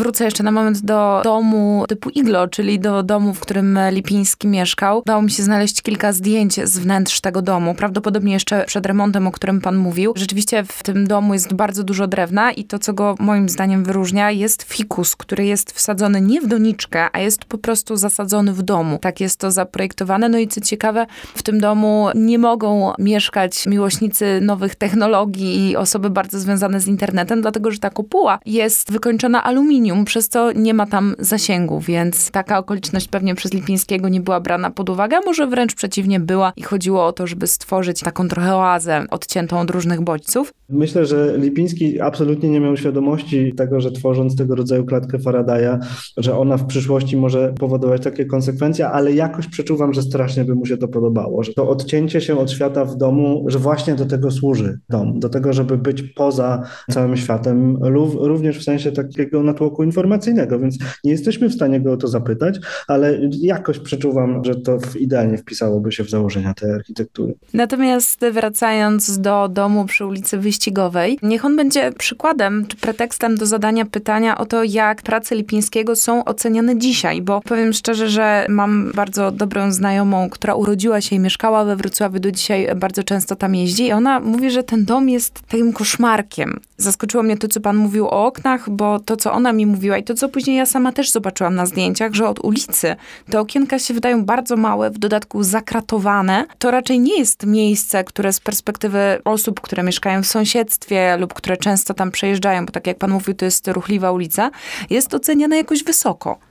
Wrócę 0.00 0.24
jeszcze 0.24 0.42
na 0.42 0.50
moment 0.50 0.80
do 0.80 1.20
domu 1.24 1.84
typu 1.88 2.10
iglo, 2.10 2.48
czyli 2.48 2.80
do 2.80 3.02
domu, 3.02 3.34
w 3.34 3.40
którym 3.40 3.78
Lipiński 3.90 4.48
mieszkał. 4.48 4.98
Udało 4.98 5.22
mi 5.22 5.30
się 5.30 5.42
znaleźć 5.42 5.82
kilka 5.82 6.12
zdjęć 6.12 6.54
z 6.68 6.78
wnętrz 6.78 7.20
tego 7.20 7.42
domu, 7.42 7.74
prawdopodobnie 7.74 8.32
jeszcze 8.32 8.64
przed 8.64 8.86
remontem, 8.86 9.26
o 9.26 9.32
którym 9.32 9.60
pan 9.60 9.76
mówił. 9.76 10.12
Rzeczywiście 10.16 10.64
w 10.64 10.82
tym 10.82 11.06
domu 11.06 11.34
jest 11.34 11.54
bardzo 11.54 11.84
dużo 11.84 12.06
drewna 12.06 12.52
i 12.52 12.64
to, 12.64 12.78
co 12.78 12.92
go 12.92 13.14
moim 13.18 13.48
zdaniem 13.48 13.84
wyróżnia, 13.84 14.30
jest 14.30 14.62
fikus, 14.62 15.16
który 15.16 15.44
jest 15.44 15.72
wsadzony 15.72 16.20
nie 16.20 16.40
w 16.40 16.46
doniczkę, 16.46 17.08
a 17.12 17.18
jest 17.18 17.44
po 17.44 17.58
prostu 17.58 17.96
zasadzony 17.96 18.52
w 18.52 18.62
domu. 18.62 18.98
Tak 18.98 19.20
jest 19.20 19.40
to 19.40 19.50
zaprojektowane. 19.50 20.28
No 20.28 20.38
i 20.38 20.48
co 20.48 20.60
ciekawe, 20.60 21.06
w 21.34 21.42
tym 21.42 21.60
domu 21.60 22.08
nie 22.14 22.38
mogą 22.38 22.92
mieszkać 22.98 23.66
miłośnicy 23.66 24.40
nowych 24.42 24.74
technologii 24.74 25.70
i 25.70 25.76
osoby 25.76 26.10
bardzo 26.10 26.40
związane 26.40 26.80
z 26.80 26.86
internetem, 26.86 27.40
dlatego 27.40 27.70
że 27.70 27.78
ta 27.78 27.90
kopuła 27.90 28.38
jest 28.46 28.92
wykończona 28.92 29.44
aluminium 29.44 29.89
przez 30.04 30.28
co 30.28 30.52
nie 30.52 30.74
ma 30.74 30.86
tam 30.86 31.14
zasięgu, 31.18 31.80
więc 31.80 32.30
taka 32.30 32.58
okoliczność 32.58 33.08
pewnie 33.08 33.34
przez 33.34 33.54
Lipińskiego 33.54 34.08
nie 34.08 34.20
była 34.20 34.40
brana 34.40 34.70
pod 34.70 34.90
uwagę, 34.90 35.16
a 35.16 35.20
może 35.26 35.46
wręcz 35.46 35.74
przeciwnie 35.74 36.20
była 36.20 36.52
i 36.56 36.62
chodziło 36.62 37.06
o 37.06 37.12
to, 37.12 37.26
żeby 37.26 37.46
stworzyć 37.46 38.00
taką 38.00 38.28
trochę 38.28 38.56
oazę 38.56 39.04
odciętą 39.10 39.60
od 39.60 39.70
różnych 39.70 40.00
bodźców. 40.00 40.52
Myślę, 40.68 41.06
że 41.06 41.34
Lipiński 41.38 42.00
absolutnie 42.00 42.50
nie 42.50 42.60
miał 42.60 42.76
świadomości 42.76 43.54
tego, 43.56 43.80
że 43.80 43.92
tworząc 43.92 44.36
tego 44.36 44.54
rodzaju 44.54 44.84
klatkę 44.84 45.18
Faradaya, 45.18 45.78
że 46.16 46.38
ona 46.38 46.56
w 46.56 46.66
przyszłości 46.66 47.16
może 47.16 47.54
powodować 47.60 48.02
takie 48.02 48.24
konsekwencje, 48.24 48.88
ale 48.88 49.12
jakoś 49.12 49.46
przeczuwam, 49.46 49.94
że 49.94 50.02
strasznie 50.02 50.44
by 50.44 50.54
mu 50.54 50.66
się 50.66 50.76
to 50.76 50.88
podobało, 50.88 51.42
że 51.42 51.52
to 51.52 51.68
odcięcie 51.68 52.20
się 52.20 52.38
od 52.38 52.50
świata 52.50 52.84
w 52.84 52.96
domu, 52.96 53.44
że 53.48 53.58
właśnie 53.58 53.94
do 53.94 54.06
tego 54.06 54.30
służy 54.30 54.78
dom, 54.88 55.20
do 55.20 55.28
tego, 55.28 55.52
żeby 55.52 55.78
być 55.78 56.02
poza 56.02 56.62
całym 56.90 57.16
światem, 57.16 57.78
również 58.20 58.58
w 58.58 58.62
sensie 58.62 58.92
takiego 58.92 59.42
natłoku 59.42 59.79
informacyjnego, 59.82 60.58
więc 60.58 60.78
nie 61.04 61.12
jesteśmy 61.12 61.48
w 61.48 61.54
stanie 61.54 61.80
go 61.80 61.92
o 61.92 61.96
to 61.96 62.08
zapytać, 62.08 62.58
ale 62.88 63.18
jakoś 63.32 63.78
przeczuwam, 63.78 64.44
że 64.44 64.54
to 64.54 64.78
idealnie 64.98 65.38
wpisałoby 65.38 65.92
się 65.92 66.04
w 66.04 66.10
założenia 66.10 66.54
tej 66.54 66.72
architektury. 66.72 67.34
Natomiast 67.54 68.20
wracając 68.32 69.18
do 69.18 69.48
domu 69.48 69.84
przy 69.84 70.06
ulicy 70.06 70.38
Wyścigowej, 70.38 71.18
niech 71.22 71.44
on 71.44 71.56
będzie 71.56 71.92
przykładem 71.98 72.66
czy 72.66 72.76
pretekstem 72.76 73.36
do 73.36 73.46
zadania 73.46 73.84
pytania 73.84 74.38
o 74.38 74.46
to, 74.46 74.64
jak 74.64 75.02
prace 75.02 75.34
Lipińskiego 75.34 75.96
są 75.96 76.24
oceniane 76.24 76.78
dzisiaj, 76.78 77.22
bo 77.22 77.40
powiem 77.40 77.72
szczerze, 77.72 78.08
że 78.08 78.46
mam 78.48 78.92
bardzo 78.94 79.30
dobrą 79.30 79.72
znajomą, 79.72 80.30
która 80.30 80.54
urodziła 80.54 81.00
się 81.00 81.16
i 81.16 81.18
mieszkała 81.18 81.64
we 81.64 81.76
Wrocławiu, 81.76 82.20
do 82.20 82.32
dzisiaj 82.32 82.68
bardzo 82.76 83.02
często 83.02 83.36
tam 83.36 83.54
jeździ 83.54 83.86
i 83.86 83.92
ona 83.92 84.20
mówi, 84.20 84.50
że 84.50 84.62
ten 84.62 84.84
dom 84.84 85.08
jest 85.08 85.40
takim 85.40 85.72
koszmarkiem. 85.72 86.60
Zaskoczyło 86.76 87.22
mnie 87.22 87.36
to, 87.36 87.48
co 87.48 87.60
pan 87.60 87.76
mówił 87.76 88.06
o 88.06 88.26
oknach, 88.26 88.70
bo 88.70 89.00
to, 89.00 89.16
co 89.16 89.32
ona 89.32 89.52
mi 89.52 89.66
mówiła 89.70 89.98
i 89.98 90.04
to, 90.04 90.14
co 90.14 90.28
później 90.28 90.56
ja 90.56 90.66
sama 90.66 90.92
też 90.92 91.10
zobaczyłam 91.10 91.54
na 91.54 91.66
zdjęciach, 91.66 92.14
że 92.14 92.28
od 92.28 92.44
ulicy 92.44 92.96
te 93.30 93.40
okienka 93.40 93.78
się 93.78 93.94
wydają 93.94 94.24
bardzo 94.24 94.56
małe, 94.56 94.90
w 94.90 94.98
dodatku 94.98 95.42
zakratowane. 95.42 96.46
To 96.58 96.70
raczej 96.70 97.00
nie 97.00 97.18
jest 97.18 97.46
miejsce, 97.46 98.04
które 98.04 98.32
z 98.32 98.40
perspektywy 98.40 99.18
osób, 99.24 99.60
które 99.60 99.82
mieszkają 99.82 100.22
w 100.22 100.26
sąsiedztwie 100.26 101.16
lub 101.16 101.34
które 101.34 101.56
często 101.56 101.94
tam 101.94 102.10
przejeżdżają, 102.10 102.66
bo 102.66 102.72
tak 102.72 102.86
jak 102.86 102.98
pan 102.98 103.10
mówił, 103.10 103.34
to 103.34 103.44
jest 103.44 103.68
ruchliwa 103.68 104.12
ulica, 104.12 104.50
jest 104.90 105.14
oceniane 105.14 105.56
jakoś 105.56 105.84
wysoko. 105.84 106.49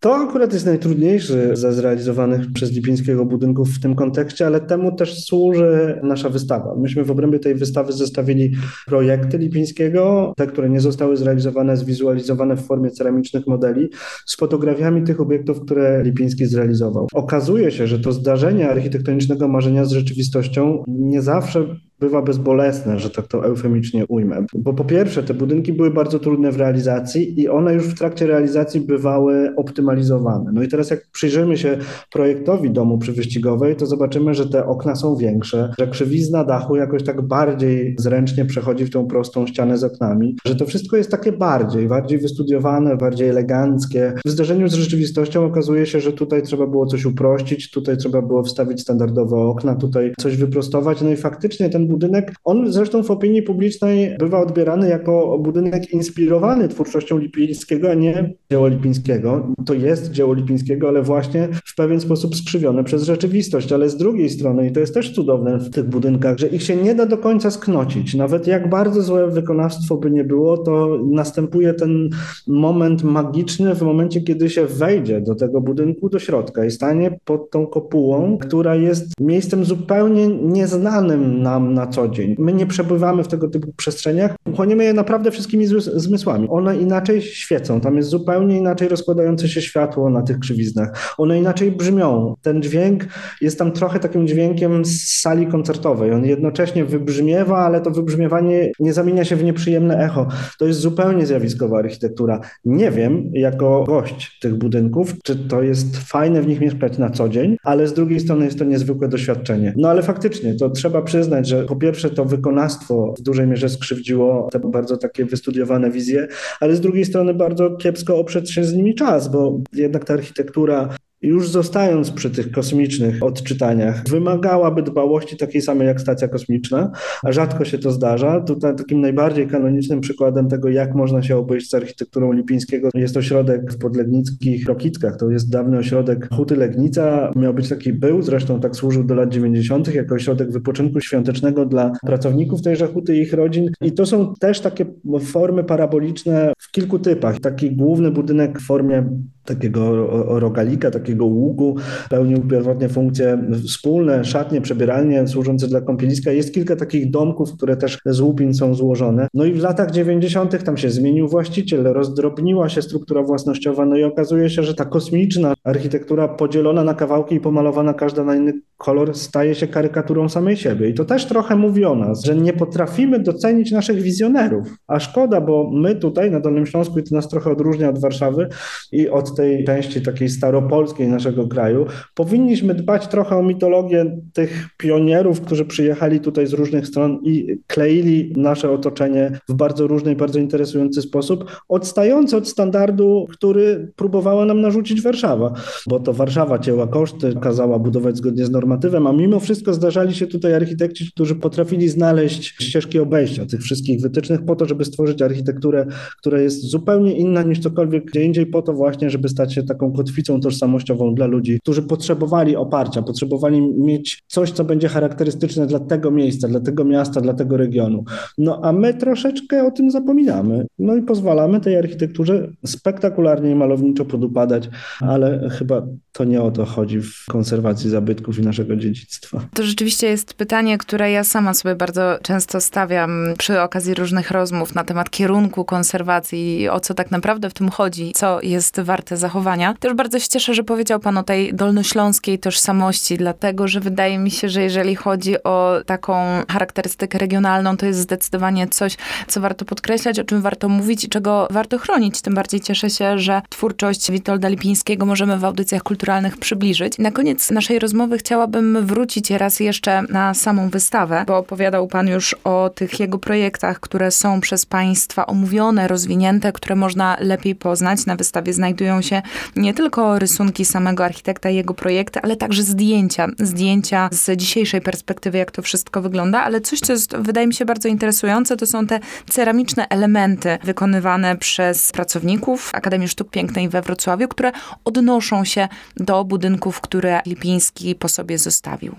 To 0.00 0.16
akurat 0.16 0.52
jest 0.52 0.66
najtrudniejszy 0.66 1.56
ze 1.56 1.72
zrealizowanych 1.72 2.52
przez 2.52 2.72
Lipińskiego 2.72 3.24
budynków 3.24 3.68
w 3.68 3.80
tym 3.80 3.94
kontekście, 3.94 4.46
ale 4.46 4.60
temu 4.60 4.96
też 4.96 5.24
służy 5.24 6.00
nasza 6.02 6.28
wystawa. 6.28 6.74
Myśmy 6.74 7.04
w 7.04 7.10
obrębie 7.10 7.38
tej 7.38 7.54
wystawy 7.54 7.92
zestawili 7.92 8.52
projekty 8.86 9.38
Lipińskiego, 9.38 10.32
te, 10.36 10.46
które 10.46 10.70
nie 10.70 10.80
zostały 10.80 11.16
zrealizowane, 11.16 11.76
zwizualizowane 11.76 12.56
w 12.56 12.60
formie 12.60 12.90
ceramicznych 12.90 13.46
modeli, 13.46 13.88
z 14.26 14.36
fotografiami 14.36 15.02
tych 15.02 15.20
obiektów, 15.20 15.60
które 15.60 16.02
Lipiński 16.02 16.46
zrealizował. 16.46 17.08
Okazuje 17.14 17.70
się, 17.70 17.86
że 17.86 17.98
to 17.98 18.12
zdarzenie 18.12 18.70
architektonicznego 18.70 19.48
marzenia 19.48 19.84
z 19.84 19.90
rzeczywistością 19.90 20.84
nie 20.88 21.22
zawsze 21.22 21.76
bywa 22.00 22.22
bezbolesne, 22.22 22.98
że 22.98 23.10
tak 23.10 23.26
to 23.26 23.46
eufemicznie 23.46 24.06
ujmę. 24.06 24.44
Bo 24.54 24.74
po 24.74 24.84
pierwsze, 24.84 25.22
te 25.22 25.34
budynki 25.34 25.72
były 25.72 25.90
bardzo 25.90 26.18
trudne 26.18 26.52
w 26.52 26.56
realizacji 26.56 27.40
i 27.40 27.48
one 27.48 27.74
już 27.74 27.84
w 27.84 27.98
trakcie 27.98 28.26
realizacji 28.26 28.80
bywały 28.80 29.52
optymalizowane. 29.56 30.50
No 30.54 30.62
i 30.62 30.68
teraz 30.68 30.90
jak 30.90 31.06
przyjrzymy 31.12 31.56
się 31.56 31.78
projektowi 32.12 32.70
domu 32.70 32.98
przywyścigowej, 32.98 33.76
to 33.76 33.86
zobaczymy, 33.86 34.34
że 34.34 34.48
te 34.48 34.66
okna 34.66 34.94
są 34.94 35.16
większe, 35.16 35.72
że 35.78 35.86
krzywizna 35.86 36.44
dachu 36.44 36.76
jakoś 36.76 37.02
tak 37.02 37.22
bardziej 37.22 37.96
zręcznie 37.98 38.44
przechodzi 38.44 38.84
w 38.84 38.90
tą 38.90 39.06
prostą 39.06 39.46
ścianę 39.46 39.78
z 39.78 39.84
oknami, 39.84 40.36
że 40.44 40.56
to 40.56 40.66
wszystko 40.66 40.96
jest 40.96 41.10
takie 41.10 41.32
bardziej, 41.32 41.88
bardziej 41.88 42.18
wystudiowane, 42.18 42.96
bardziej 42.96 43.28
eleganckie. 43.28 44.12
W 44.26 44.30
zderzeniu 44.30 44.68
z 44.68 44.74
rzeczywistością 44.74 45.44
okazuje 45.44 45.86
się, 45.86 46.00
że 46.00 46.12
tutaj 46.12 46.42
trzeba 46.42 46.66
było 46.66 46.86
coś 46.86 47.04
uprościć, 47.04 47.70
tutaj 47.70 47.96
trzeba 47.96 48.22
było 48.22 48.42
wstawić 48.42 48.80
standardowe 48.80 49.36
okna, 49.36 49.74
tutaj 49.74 50.12
coś 50.18 50.36
wyprostować, 50.36 51.02
no 51.02 51.10
i 51.10 51.16
faktycznie 51.16 51.70
ten 51.70 51.89
budynek, 51.90 52.34
on 52.44 52.72
zresztą 52.72 53.02
w 53.02 53.10
opinii 53.10 53.42
publicznej 53.42 54.16
bywa 54.18 54.40
odbierany 54.40 54.88
jako 54.88 55.38
budynek 55.38 55.92
inspirowany 55.92 56.68
twórczością 56.68 57.18
Lipińskiego, 57.18 57.90
a 57.90 57.94
nie 57.94 58.34
dzieło 58.50 58.68
Lipińskiego. 58.68 59.54
To 59.66 59.74
jest 59.74 60.10
dzieło 60.10 60.34
Lipińskiego, 60.34 60.88
ale 60.88 61.02
właśnie 61.02 61.48
w 61.64 61.74
pewien 61.74 62.00
sposób 62.00 62.36
skrzywione 62.36 62.84
przez 62.84 63.02
rzeczywistość. 63.02 63.72
Ale 63.72 63.88
z 63.88 63.96
drugiej 63.96 64.30
strony, 64.30 64.66
i 64.66 64.72
to 64.72 64.80
jest 64.80 64.94
też 64.94 65.14
cudowne 65.14 65.58
w 65.58 65.70
tych 65.70 65.84
budynkach, 65.84 66.38
że 66.38 66.46
ich 66.46 66.62
się 66.62 66.76
nie 66.76 66.94
da 66.94 67.06
do 67.06 67.18
końca 67.18 67.50
sknocić. 67.50 68.14
Nawet 68.14 68.46
jak 68.46 68.70
bardzo 68.70 69.02
złe 69.02 69.30
wykonawstwo 69.30 69.96
by 69.96 70.10
nie 70.10 70.24
było, 70.24 70.58
to 70.58 70.98
następuje 71.10 71.74
ten 71.74 72.08
moment 72.46 73.02
magiczny 73.02 73.74
w 73.74 73.82
momencie, 73.82 74.20
kiedy 74.20 74.50
się 74.50 74.66
wejdzie 74.66 75.20
do 75.20 75.34
tego 75.34 75.60
budynku, 75.60 76.08
do 76.08 76.18
środka 76.18 76.64
i 76.64 76.70
stanie 76.70 77.18
pod 77.24 77.50
tą 77.50 77.66
kopułą, 77.66 78.38
która 78.38 78.74
jest 78.74 79.12
miejscem 79.20 79.64
zupełnie 79.64 80.28
nieznanym 80.28 81.42
nam 81.42 81.74
na 81.74 81.79
co 81.86 82.08
dzień. 82.08 82.36
My 82.38 82.52
nie 82.52 82.66
przebywamy 82.66 83.24
w 83.24 83.28
tego 83.28 83.48
typu 83.48 83.72
przestrzeniach, 83.76 84.36
uchłoniemy 84.46 84.84
je 84.84 84.92
naprawdę 84.92 85.30
wszystkimi 85.30 85.66
zmysłami. 85.94 86.48
One 86.50 86.76
inaczej 86.76 87.22
świecą, 87.22 87.80
tam 87.80 87.96
jest 87.96 88.08
zupełnie 88.08 88.58
inaczej 88.58 88.88
rozkładające 88.88 89.48
się 89.48 89.62
światło 89.62 90.10
na 90.10 90.22
tych 90.22 90.38
krzywiznach. 90.38 91.14
One 91.18 91.38
inaczej 91.38 91.72
brzmią. 91.72 92.34
Ten 92.42 92.62
dźwięk 92.62 93.04
jest 93.40 93.58
tam 93.58 93.72
trochę 93.72 94.00
takim 94.00 94.26
dźwiękiem 94.26 94.84
z 94.84 95.20
sali 95.20 95.46
koncertowej. 95.46 96.12
On 96.12 96.24
jednocześnie 96.24 96.84
wybrzmiewa, 96.84 97.58
ale 97.58 97.80
to 97.80 97.90
wybrzmiewanie 97.90 98.72
nie 98.80 98.92
zamienia 98.92 99.24
się 99.24 99.36
w 99.36 99.44
nieprzyjemne 99.44 99.98
echo. 100.04 100.26
To 100.58 100.66
jest 100.66 100.80
zupełnie 100.80 101.26
zjawiskowa 101.26 101.78
architektura. 101.78 102.40
Nie 102.64 102.90
wiem, 102.90 103.30
jako 103.32 103.84
gość 103.84 104.38
tych 104.40 104.54
budynków, 104.54 105.14
czy 105.24 105.36
to 105.36 105.62
jest 105.62 105.96
fajne 105.96 106.42
w 106.42 106.46
nich 106.46 106.60
mieszkać 106.60 106.98
na 106.98 107.10
co 107.10 107.28
dzień, 107.28 107.56
ale 107.64 107.86
z 107.86 107.92
drugiej 107.92 108.20
strony 108.20 108.44
jest 108.44 108.58
to 108.58 108.64
niezwykłe 108.64 109.08
doświadczenie. 109.08 109.74
No 109.76 109.88
ale 109.88 110.02
faktycznie, 110.02 110.54
to 110.54 110.70
trzeba 110.70 111.02
przyznać, 111.02 111.48
że 111.48 111.66
po 111.70 111.76
pierwsze 111.76 112.10
to 112.10 112.24
wykonawstwo 112.24 113.14
w 113.18 113.22
dużej 113.22 113.46
mierze 113.46 113.68
skrzywdziło 113.68 114.48
te 114.52 114.58
bardzo 114.58 114.96
takie 114.96 115.24
wystudiowane 115.24 115.90
wizje, 115.90 116.28
ale 116.60 116.76
z 116.76 116.80
drugiej 116.80 117.04
strony 117.04 117.34
bardzo 117.34 117.70
kiepsko 117.70 118.18
oprzeć 118.18 118.50
się 118.52 118.64
z 118.64 118.74
nimi 118.74 118.94
czas, 118.94 119.28
bo 119.28 119.60
jednak 119.72 120.04
ta 120.04 120.14
architektura 120.14 120.88
już 121.22 121.48
zostając 121.48 122.10
przy 122.10 122.30
tych 122.30 122.50
kosmicznych 122.50 123.22
odczytaniach, 123.22 124.02
wymagałaby 124.08 124.82
dbałości 124.82 125.36
takiej 125.36 125.62
samej 125.62 125.86
jak 125.86 126.00
stacja 126.00 126.28
kosmiczna, 126.28 126.90
a 127.22 127.32
rzadko 127.32 127.64
się 127.64 127.78
to 127.78 127.90
zdarza. 127.90 128.40
Tutaj 128.40 128.76
takim 128.76 129.00
najbardziej 129.00 129.46
kanonicznym 129.46 130.00
przykładem 130.00 130.48
tego, 130.48 130.68
jak 130.68 130.94
można 130.94 131.22
się 131.22 131.36
obejść 131.36 131.70
z 131.70 131.74
architekturą 131.74 132.32
Lipińskiego, 132.32 132.88
jest 132.94 133.16
ośrodek 133.16 133.72
w 133.72 133.78
podlegnickich 133.78 134.66
Rokitkach. 134.66 135.16
To 135.16 135.30
jest 135.30 135.50
dawny 135.50 135.78
ośrodek 135.78 136.28
Huty 136.34 136.56
Legnica. 136.56 137.30
Miał 137.36 137.54
być 137.54 137.68
taki, 137.68 137.92
był, 137.92 138.22
zresztą 138.22 138.60
tak 138.60 138.76
służył 138.76 139.04
do 139.04 139.14
lat 139.14 139.28
90., 139.28 139.94
jako 139.94 140.14
ośrodek 140.14 140.52
wypoczynku 140.52 141.00
świątecznego 141.00 141.66
dla 141.66 141.92
pracowników 142.06 142.62
tejże 142.62 142.86
Huty 142.86 143.16
i 143.16 143.20
ich 143.20 143.32
rodzin. 143.32 143.70
I 143.80 143.92
to 143.92 144.06
są 144.06 144.34
też 144.40 144.60
takie 144.60 144.86
formy 145.20 145.64
paraboliczne 145.64 146.52
w 146.58 146.70
kilku 146.70 146.98
typach. 146.98 147.40
Taki 147.40 147.76
główny 147.76 148.10
budynek 148.10 148.58
w 148.58 148.66
formie 148.66 149.06
takiego 149.54 150.06
rogalika, 150.40 150.90
takiego 150.90 151.24
łuku, 151.24 151.76
pełnił 152.10 152.48
pierwotnie 152.48 152.88
funkcje 152.88 153.38
wspólne, 153.66 154.24
szatnie, 154.24 154.60
przebieralnie 154.60 155.28
służące 155.28 155.66
dla 155.68 155.80
kąpieliska. 155.80 156.32
Jest 156.32 156.54
kilka 156.54 156.76
takich 156.76 157.10
domków, 157.10 157.52
które 157.52 157.76
też 157.76 157.98
z 158.06 158.20
łupin 158.20 158.54
są 158.54 158.74
złożone. 158.74 159.28
No 159.34 159.44
i 159.44 159.52
w 159.52 159.62
latach 159.62 159.90
90. 159.90 160.64
tam 160.64 160.76
się 160.76 160.90
zmienił 160.90 161.28
właściciel, 161.28 161.84
rozdrobniła 161.84 162.68
się 162.68 162.82
struktura 162.82 163.22
własnościowa, 163.22 163.86
no 163.86 163.96
i 163.96 164.04
okazuje 164.04 164.50
się, 164.50 164.62
że 164.62 164.74
ta 164.74 164.84
kosmiczna 164.84 165.54
architektura 165.64 166.28
podzielona 166.28 166.84
na 166.84 166.94
kawałki 166.94 167.34
i 167.34 167.40
pomalowana 167.40 167.94
każda 167.94 168.24
na 168.24 168.36
inny 168.36 168.52
kolor 168.76 169.14
staje 169.14 169.54
się 169.54 169.66
karykaturą 169.66 170.28
samej 170.28 170.56
siebie. 170.56 170.88
I 170.88 170.94
to 170.94 171.04
też 171.04 171.26
trochę 171.26 171.56
mówi 171.56 171.84
o 171.84 171.94
nas, 171.94 172.24
że 172.24 172.36
nie 172.36 172.52
potrafimy 172.52 173.20
docenić 173.20 173.72
naszych 173.72 174.02
wizjonerów. 174.02 174.68
A 174.86 175.00
szkoda, 175.00 175.40
bo 175.40 175.70
my 175.72 175.96
tutaj 175.96 176.30
na 176.30 176.40
Dolnym 176.40 176.66
Śląsku, 176.66 176.98
i 176.98 177.02
to 177.02 177.14
nas 177.14 177.28
trochę 177.28 177.50
odróżnia 177.50 177.88
od 177.88 178.00
Warszawy 178.00 178.48
i 178.92 179.08
od 179.08 179.34
tej 179.40 179.64
części 179.64 180.02
takiej 180.02 180.28
staropolskiej 180.28 181.08
naszego 181.08 181.48
kraju, 181.48 181.86
powinniśmy 182.14 182.74
dbać 182.74 183.08
trochę 183.08 183.36
o 183.36 183.42
mitologię 183.42 184.20
tych 184.32 184.68
pionierów, 184.78 185.40
którzy 185.40 185.64
przyjechali 185.64 186.20
tutaj 186.20 186.46
z 186.46 186.52
różnych 186.52 186.86
stron 186.86 187.20
i 187.24 187.56
kleili 187.66 188.32
nasze 188.36 188.70
otoczenie 188.70 189.38
w 189.48 189.54
bardzo 189.54 189.86
różny 189.86 190.12
i 190.12 190.16
bardzo 190.16 190.38
interesujący 190.38 191.02
sposób, 191.02 191.44
odstający 191.68 192.36
od 192.36 192.48
standardu, 192.48 193.26
który 193.30 193.92
próbowała 193.96 194.44
nam 194.44 194.60
narzucić 194.60 195.02
Warszawa, 195.02 195.52
bo 195.86 196.00
to 196.00 196.12
Warszawa 196.12 196.58
cięła 196.58 196.86
koszty, 196.86 197.34
kazała 197.40 197.78
budować 197.78 198.16
zgodnie 198.16 198.44
z 198.44 198.50
normatywem, 198.50 199.06
a 199.06 199.12
mimo 199.12 199.40
wszystko 199.40 199.74
zdarzali 199.74 200.14
się 200.14 200.26
tutaj 200.26 200.54
architekci, 200.54 201.10
którzy 201.12 201.34
potrafili 201.34 201.88
znaleźć 201.88 202.44
ścieżki 202.62 202.98
obejścia 202.98 203.46
tych 203.46 203.60
wszystkich 203.60 204.00
wytycznych 204.00 204.44
po 204.44 204.56
to, 204.56 204.66
żeby 204.66 204.84
stworzyć 204.84 205.22
architekturę, 205.22 205.86
która 206.18 206.40
jest 206.40 206.60
zupełnie 206.60 207.16
inna 207.16 207.42
niż 207.42 207.58
cokolwiek 207.58 208.04
gdzie 208.04 208.24
indziej, 208.24 208.46
po 208.46 208.62
to 208.62 208.72
właśnie, 208.72 209.10
żeby 209.10 209.28
stać 209.30 209.54
się 209.54 209.62
taką 209.62 209.92
kotwicą 209.92 210.40
tożsamościową 210.40 211.14
dla 211.14 211.26
ludzi, 211.26 211.58
którzy 211.62 211.82
potrzebowali 211.82 212.56
oparcia, 212.56 213.02
potrzebowali 213.02 213.62
mieć 213.62 214.22
coś, 214.26 214.50
co 214.50 214.64
będzie 214.64 214.88
charakterystyczne 214.88 215.66
dla 215.66 215.80
tego 215.80 216.10
miejsca, 216.10 216.48
dla 216.48 216.60
tego 216.60 216.84
miasta, 216.84 217.20
dla 217.20 217.34
tego 217.34 217.56
regionu. 217.56 218.04
No 218.38 218.60
a 218.62 218.72
my 218.72 218.94
troszeczkę 218.94 219.66
o 219.66 219.70
tym 219.70 219.90
zapominamy. 219.90 220.66
No 220.78 220.96
i 220.96 221.02
pozwalamy 221.02 221.60
tej 221.60 221.76
architekturze 221.76 222.50
spektakularnie 222.66 223.50
i 223.50 223.54
malowniczo 223.54 224.04
podupadać, 224.04 224.70
ale 225.00 225.50
chyba 225.50 225.82
to 226.12 226.24
nie 226.24 226.42
o 226.42 226.50
to 226.50 226.64
chodzi 226.64 227.00
w 227.00 227.24
konserwacji 227.28 227.90
zabytków 227.90 228.38
i 228.38 228.42
naszego 228.42 228.76
dziedzictwa. 228.76 229.40
To 229.54 229.62
rzeczywiście 229.62 230.06
jest 230.06 230.34
pytanie, 230.34 230.78
które 230.78 231.10
ja 231.10 231.24
sama 231.24 231.54
sobie 231.54 231.74
bardzo 231.74 232.18
często 232.22 232.60
stawiam 232.60 233.26
przy 233.38 233.60
okazji 233.60 233.94
różnych 233.94 234.30
rozmów 234.30 234.74
na 234.74 234.84
temat 234.84 235.10
kierunku 235.10 235.64
konserwacji 235.64 236.60
i 236.60 236.68
o 236.68 236.80
co 236.80 236.94
tak 236.94 237.10
naprawdę 237.10 237.50
w 237.50 237.54
tym 237.54 237.68
chodzi, 237.68 238.12
co 238.12 238.40
jest 238.42 238.80
warte 238.80 239.09
zachowania. 239.16 239.74
Też 239.80 239.94
bardzo 239.94 240.18
się 240.18 240.28
cieszę, 240.28 240.54
że 240.54 240.64
powiedział 240.64 241.00
Pan 241.00 241.18
o 241.18 241.22
tej 241.22 241.54
dolnośląskiej 241.54 242.38
tożsamości, 242.38 243.16
dlatego 243.16 243.68
że 243.68 243.80
wydaje 243.80 244.18
mi 244.18 244.30
się, 244.30 244.48
że 244.48 244.62
jeżeli 244.62 244.96
chodzi 244.96 245.42
o 245.42 245.72
taką 245.86 246.14
charakterystykę 246.48 247.18
regionalną, 247.18 247.76
to 247.76 247.86
jest 247.86 247.98
zdecydowanie 247.98 248.68
coś, 248.68 248.96
co 249.26 249.40
warto 249.40 249.64
podkreślać, 249.64 250.18
o 250.18 250.24
czym 250.24 250.42
warto 250.42 250.68
mówić 250.68 251.04
i 251.04 251.08
czego 251.08 251.48
warto 251.50 251.78
chronić. 251.78 252.20
Tym 252.22 252.34
bardziej 252.34 252.60
cieszę 252.60 252.90
się, 252.90 253.18
że 253.18 253.42
twórczość 253.48 254.10
Witolda 254.10 254.48
Lipińskiego 254.48 255.06
możemy 255.06 255.38
w 255.38 255.44
audycjach 255.44 255.82
kulturalnych 255.82 256.36
przybliżyć. 256.36 256.98
Na 256.98 257.10
koniec 257.10 257.50
naszej 257.50 257.78
rozmowy 257.78 258.18
chciałabym 258.18 258.86
wrócić 258.86 259.30
raz 259.30 259.60
jeszcze 259.60 260.02
na 260.02 260.34
samą 260.34 260.70
wystawę, 260.70 261.24
bo 261.26 261.38
opowiadał 261.38 261.86
Pan 261.86 262.08
już 262.08 262.36
o 262.44 262.70
tych 262.74 263.00
jego 263.00 263.18
projektach, 263.18 263.80
które 263.80 264.10
są 264.10 264.40
przez 264.40 264.66
Państwa 264.66 265.26
omówione, 265.26 265.88
rozwinięte, 265.88 266.52
które 266.52 266.76
można 266.76 267.16
lepiej 267.20 267.54
poznać. 267.54 268.06
Na 268.06 268.16
wystawie 268.16 268.52
znajdują 268.52 268.99
się 269.02 269.22
nie 269.56 269.74
tylko 269.74 270.18
rysunki 270.18 270.64
samego 270.64 271.04
architekta 271.04 271.50
i 271.50 271.54
jego 271.54 271.74
projekty, 271.74 272.20
ale 272.22 272.36
także 272.36 272.62
zdjęcia. 272.62 273.28
Zdjęcia 273.38 274.08
z 274.12 274.36
dzisiejszej 274.36 274.80
perspektywy, 274.80 275.38
jak 275.38 275.50
to 275.50 275.62
wszystko 275.62 276.02
wygląda, 276.02 276.42
ale 276.42 276.60
coś, 276.60 276.80
co 276.80 276.92
jest, 276.92 277.16
wydaje 277.16 277.46
mi 277.46 277.54
się 277.54 277.64
bardzo 277.64 277.88
interesujące, 277.88 278.56
to 278.56 278.66
są 278.66 278.86
te 278.86 279.00
ceramiczne 279.30 279.88
elementy 279.88 280.58
wykonywane 280.64 281.36
przez 281.36 281.92
pracowników 281.92 282.70
Akademii 282.74 283.08
Sztuk 283.08 283.30
Pięknej 283.30 283.68
we 283.68 283.82
Wrocławiu, 283.82 284.28
które 284.28 284.52
odnoszą 284.84 285.44
się 285.44 285.68
do 285.96 286.24
budynków, 286.24 286.80
które 286.80 287.20
Lipiński 287.26 287.94
po 287.94 288.08
sobie 288.08 288.38
zostawił. 288.38 288.94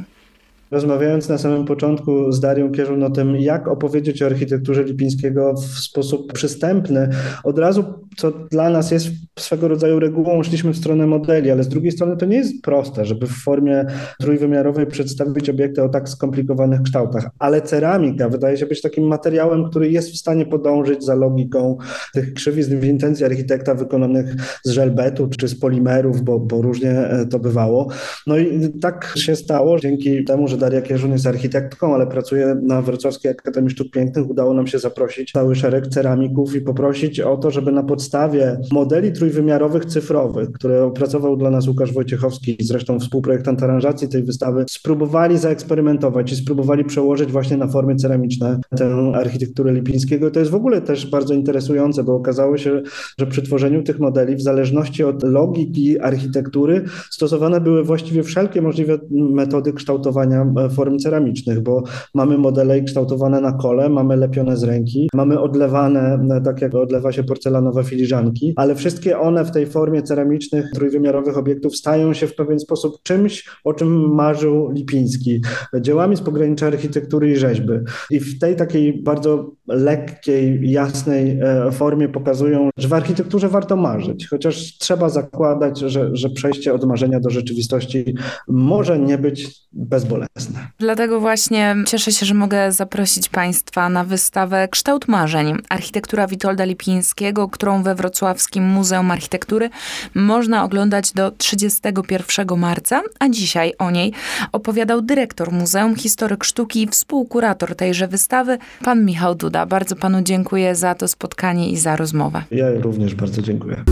Rozmawiając 0.71 1.29
na 1.29 1.37
samym 1.37 1.65
początku 1.65 2.31
z 2.31 2.39
Darią 2.39 2.71
Kierzun 2.71 3.03
o 3.03 3.09
tym, 3.09 3.35
jak 3.35 3.67
opowiedzieć 3.67 4.21
o 4.21 4.25
architekturze 4.25 4.83
Lipińskiego 4.83 5.53
w 5.53 5.65
sposób 5.65 6.33
przystępny, 6.33 7.09
od 7.43 7.59
razu, 7.59 7.83
co 8.17 8.31
dla 8.31 8.69
nas 8.69 8.91
jest 8.91 9.07
swego 9.39 9.67
rodzaju 9.67 9.99
regułą, 9.99 10.43
szliśmy 10.43 10.73
w 10.73 10.77
stronę 10.77 11.07
modeli, 11.07 11.51
ale 11.51 11.63
z 11.63 11.67
drugiej 11.67 11.91
strony 11.91 12.17
to 12.17 12.25
nie 12.25 12.37
jest 12.37 12.63
proste, 12.63 13.05
żeby 13.05 13.27
w 13.27 13.31
formie 13.31 13.85
trójwymiarowej 14.19 14.87
przedstawić 14.87 15.49
obiekty 15.49 15.83
o 15.83 15.89
tak 15.89 16.09
skomplikowanych 16.09 16.81
kształtach, 16.81 17.29
ale 17.39 17.61
ceramika 17.61 18.29
wydaje 18.29 18.57
się 18.57 18.65
być 18.65 18.81
takim 18.81 19.07
materiałem, 19.07 19.69
który 19.69 19.91
jest 19.91 20.11
w 20.11 20.17
stanie 20.17 20.45
podążyć 20.45 21.03
za 21.05 21.15
logiką 21.15 21.77
tych 22.13 22.33
krzywizn 22.33 22.79
w 22.79 22.83
intencji 22.83 23.25
architekta 23.25 23.75
wykonanych 23.75 24.35
z 24.63 24.69
żelbetu 24.69 25.27
czy 25.27 25.47
z 25.47 25.59
polimerów, 25.59 26.21
bo, 26.21 26.39
bo 26.39 26.61
różnie 26.61 26.91
e, 26.91 27.25
to 27.25 27.39
bywało. 27.39 27.87
No 28.27 28.37
i 28.37 28.69
tak 28.81 29.13
się 29.17 29.35
stało 29.35 29.79
dzięki 29.79 30.23
temu, 30.23 30.47
że 30.47 30.57
Daria 30.61 30.81
Kierzun 30.81 31.11
jest 31.11 31.27
architektką, 31.27 31.95
ale 31.95 32.07
pracuje 32.07 32.55
na 32.63 32.81
Wrocławskiej 32.81 33.31
Akademii 33.31 33.69
Sztuk 33.69 33.91
Pięknych. 33.91 34.29
Udało 34.29 34.53
nam 34.53 34.67
się 34.67 34.79
zaprosić 34.79 35.31
cały 35.31 35.55
szereg 35.55 35.87
ceramików 35.87 36.55
i 36.55 36.61
poprosić 36.61 37.19
o 37.19 37.37
to, 37.37 37.51
żeby 37.51 37.71
na 37.71 37.83
podstawie 37.83 38.57
modeli 38.71 39.11
trójwymiarowych, 39.11 39.85
cyfrowych, 39.85 40.51
które 40.51 40.83
opracował 40.83 41.37
dla 41.37 41.49
nas 41.49 41.67
Łukasz 41.67 41.93
Wojciechowski, 41.93 42.57
zresztą 42.61 42.99
współprojektant 42.99 43.63
aranżacji 43.63 44.09
tej 44.09 44.23
wystawy, 44.23 44.65
spróbowali 44.69 45.37
zaeksperymentować 45.37 46.31
i 46.31 46.35
spróbowali 46.35 46.85
przełożyć 46.85 47.31
właśnie 47.31 47.57
na 47.57 47.67
formy 47.67 47.95
ceramiczne 47.95 48.59
tę 48.77 49.11
architekturę 49.15 49.73
Lipińskiego. 49.73 50.31
To 50.31 50.39
jest 50.39 50.51
w 50.51 50.55
ogóle 50.55 50.81
też 50.81 51.09
bardzo 51.09 51.33
interesujące, 51.33 52.03
bo 52.03 52.15
okazało 52.15 52.57
się, 52.57 52.81
że 53.19 53.27
przy 53.27 53.41
tworzeniu 53.41 53.83
tych 53.83 53.99
modeli, 53.99 54.35
w 54.35 54.41
zależności 54.41 55.03
od 55.03 55.23
logiki 55.23 55.99
architektury, 55.99 56.83
stosowane 57.09 57.61
były 57.61 57.83
właściwie 57.83 58.23
wszelkie 58.23 58.61
możliwe 58.61 58.99
metody 59.11 59.73
kształtowania 59.73 60.45
form 60.71 60.99
ceramicznych, 60.99 61.59
bo 61.59 61.83
mamy 62.13 62.37
modele 62.37 62.81
kształtowane 62.81 63.41
na 63.41 63.51
kole, 63.51 63.89
mamy 63.89 64.17
lepione 64.17 64.57
z 64.57 64.63
ręki, 64.63 65.09
mamy 65.13 65.39
odlewane, 65.39 66.27
tak 66.43 66.61
jak 66.61 66.75
odlewa 66.75 67.11
się 67.11 67.23
porcelanowe 67.23 67.83
filiżanki, 67.83 68.53
ale 68.55 68.75
wszystkie 68.75 69.19
one 69.19 69.45
w 69.45 69.51
tej 69.51 69.65
formie 69.65 70.03
ceramicznych, 70.03 70.65
trójwymiarowych 70.73 71.37
obiektów 71.37 71.75
stają 71.75 72.13
się 72.13 72.27
w 72.27 72.35
pewien 72.35 72.59
sposób 72.59 73.03
czymś, 73.03 73.49
o 73.63 73.73
czym 73.73 74.13
marzył 74.15 74.71
Lipiński, 74.71 75.41
dziełami 75.81 76.17
z 76.17 76.21
pogranicza 76.21 76.67
architektury 76.67 77.31
i 77.31 77.35
rzeźby. 77.35 77.73
I 78.09 78.19
w 78.19 78.39
tej 78.39 78.55
takiej 78.55 79.03
bardzo 79.03 79.51
lekkiej, 79.67 80.71
jasnej 80.71 81.39
e, 81.41 81.71
formie 81.71 82.09
pokazują, 82.09 82.69
że 82.77 82.87
w 82.87 82.93
architekturze 82.93 83.49
warto 83.49 83.75
marzyć, 83.75 84.27
chociaż 84.27 84.77
trzeba 84.77 85.09
zakładać, 85.09 85.79
że, 85.79 86.09
że 86.15 86.29
przejście 86.29 86.73
od 86.73 86.85
marzenia 86.85 87.19
do 87.19 87.29
rzeczywistości 87.29 88.15
może 88.47 88.99
nie 88.99 89.17
być 89.17 89.49
bezbolesne. 89.71 90.40
Dlatego 90.79 91.19
właśnie 91.19 91.75
cieszę 91.87 92.11
się, 92.11 92.25
że 92.25 92.33
mogę 92.33 92.71
zaprosić 92.71 93.29
Państwa 93.29 93.89
na 93.89 94.03
wystawę 94.03 94.67
Kształt 94.71 95.07
Marzeń, 95.07 95.57
architektura 95.69 96.27
Witolda 96.27 96.63
Lipińskiego, 96.63 97.47
którą 97.47 97.83
we 97.83 97.95
Wrocławskim 97.95 98.63
Muzeum 98.63 99.11
Architektury 99.11 99.69
można 100.15 100.63
oglądać 100.63 101.11
do 101.11 101.31
31 101.31 102.57
marca, 102.57 103.01
a 103.19 103.29
dzisiaj 103.29 103.73
o 103.79 103.91
niej 103.91 104.13
opowiadał 104.51 105.01
dyrektor 105.01 105.51
Muzeum, 105.51 105.95
historyk 105.95 106.43
sztuki 106.43 106.83
i 106.83 106.87
współkurator 106.87 107.75
tejże 107.75 108.07
wystawy, 108.07 108.57
pan 108.83 109.05
Michał 109.05 109.35
Duda. 109.35 109.65
Bardzo 109.65 109.95
panu 109.95 110.21
dziękuję 110.21 110.75
za 110.75 110.95
to 110.95 111.07
spotkanie 111.07 111.69
i 111.69 111.77
za 111.77 111.95
rozmowę. 111.95 112.43
Ja 112.51 112.65
również 112.81 113.15
bardzo 113.15 113.41
dziękuję. 113.41 113.83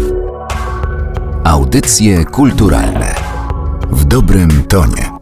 Audycje 1.44 2.26
kulturalne 2.26 3.16
w 3.92 4.06
dobrym 4.06 4.64
tonie. 4.64 5.19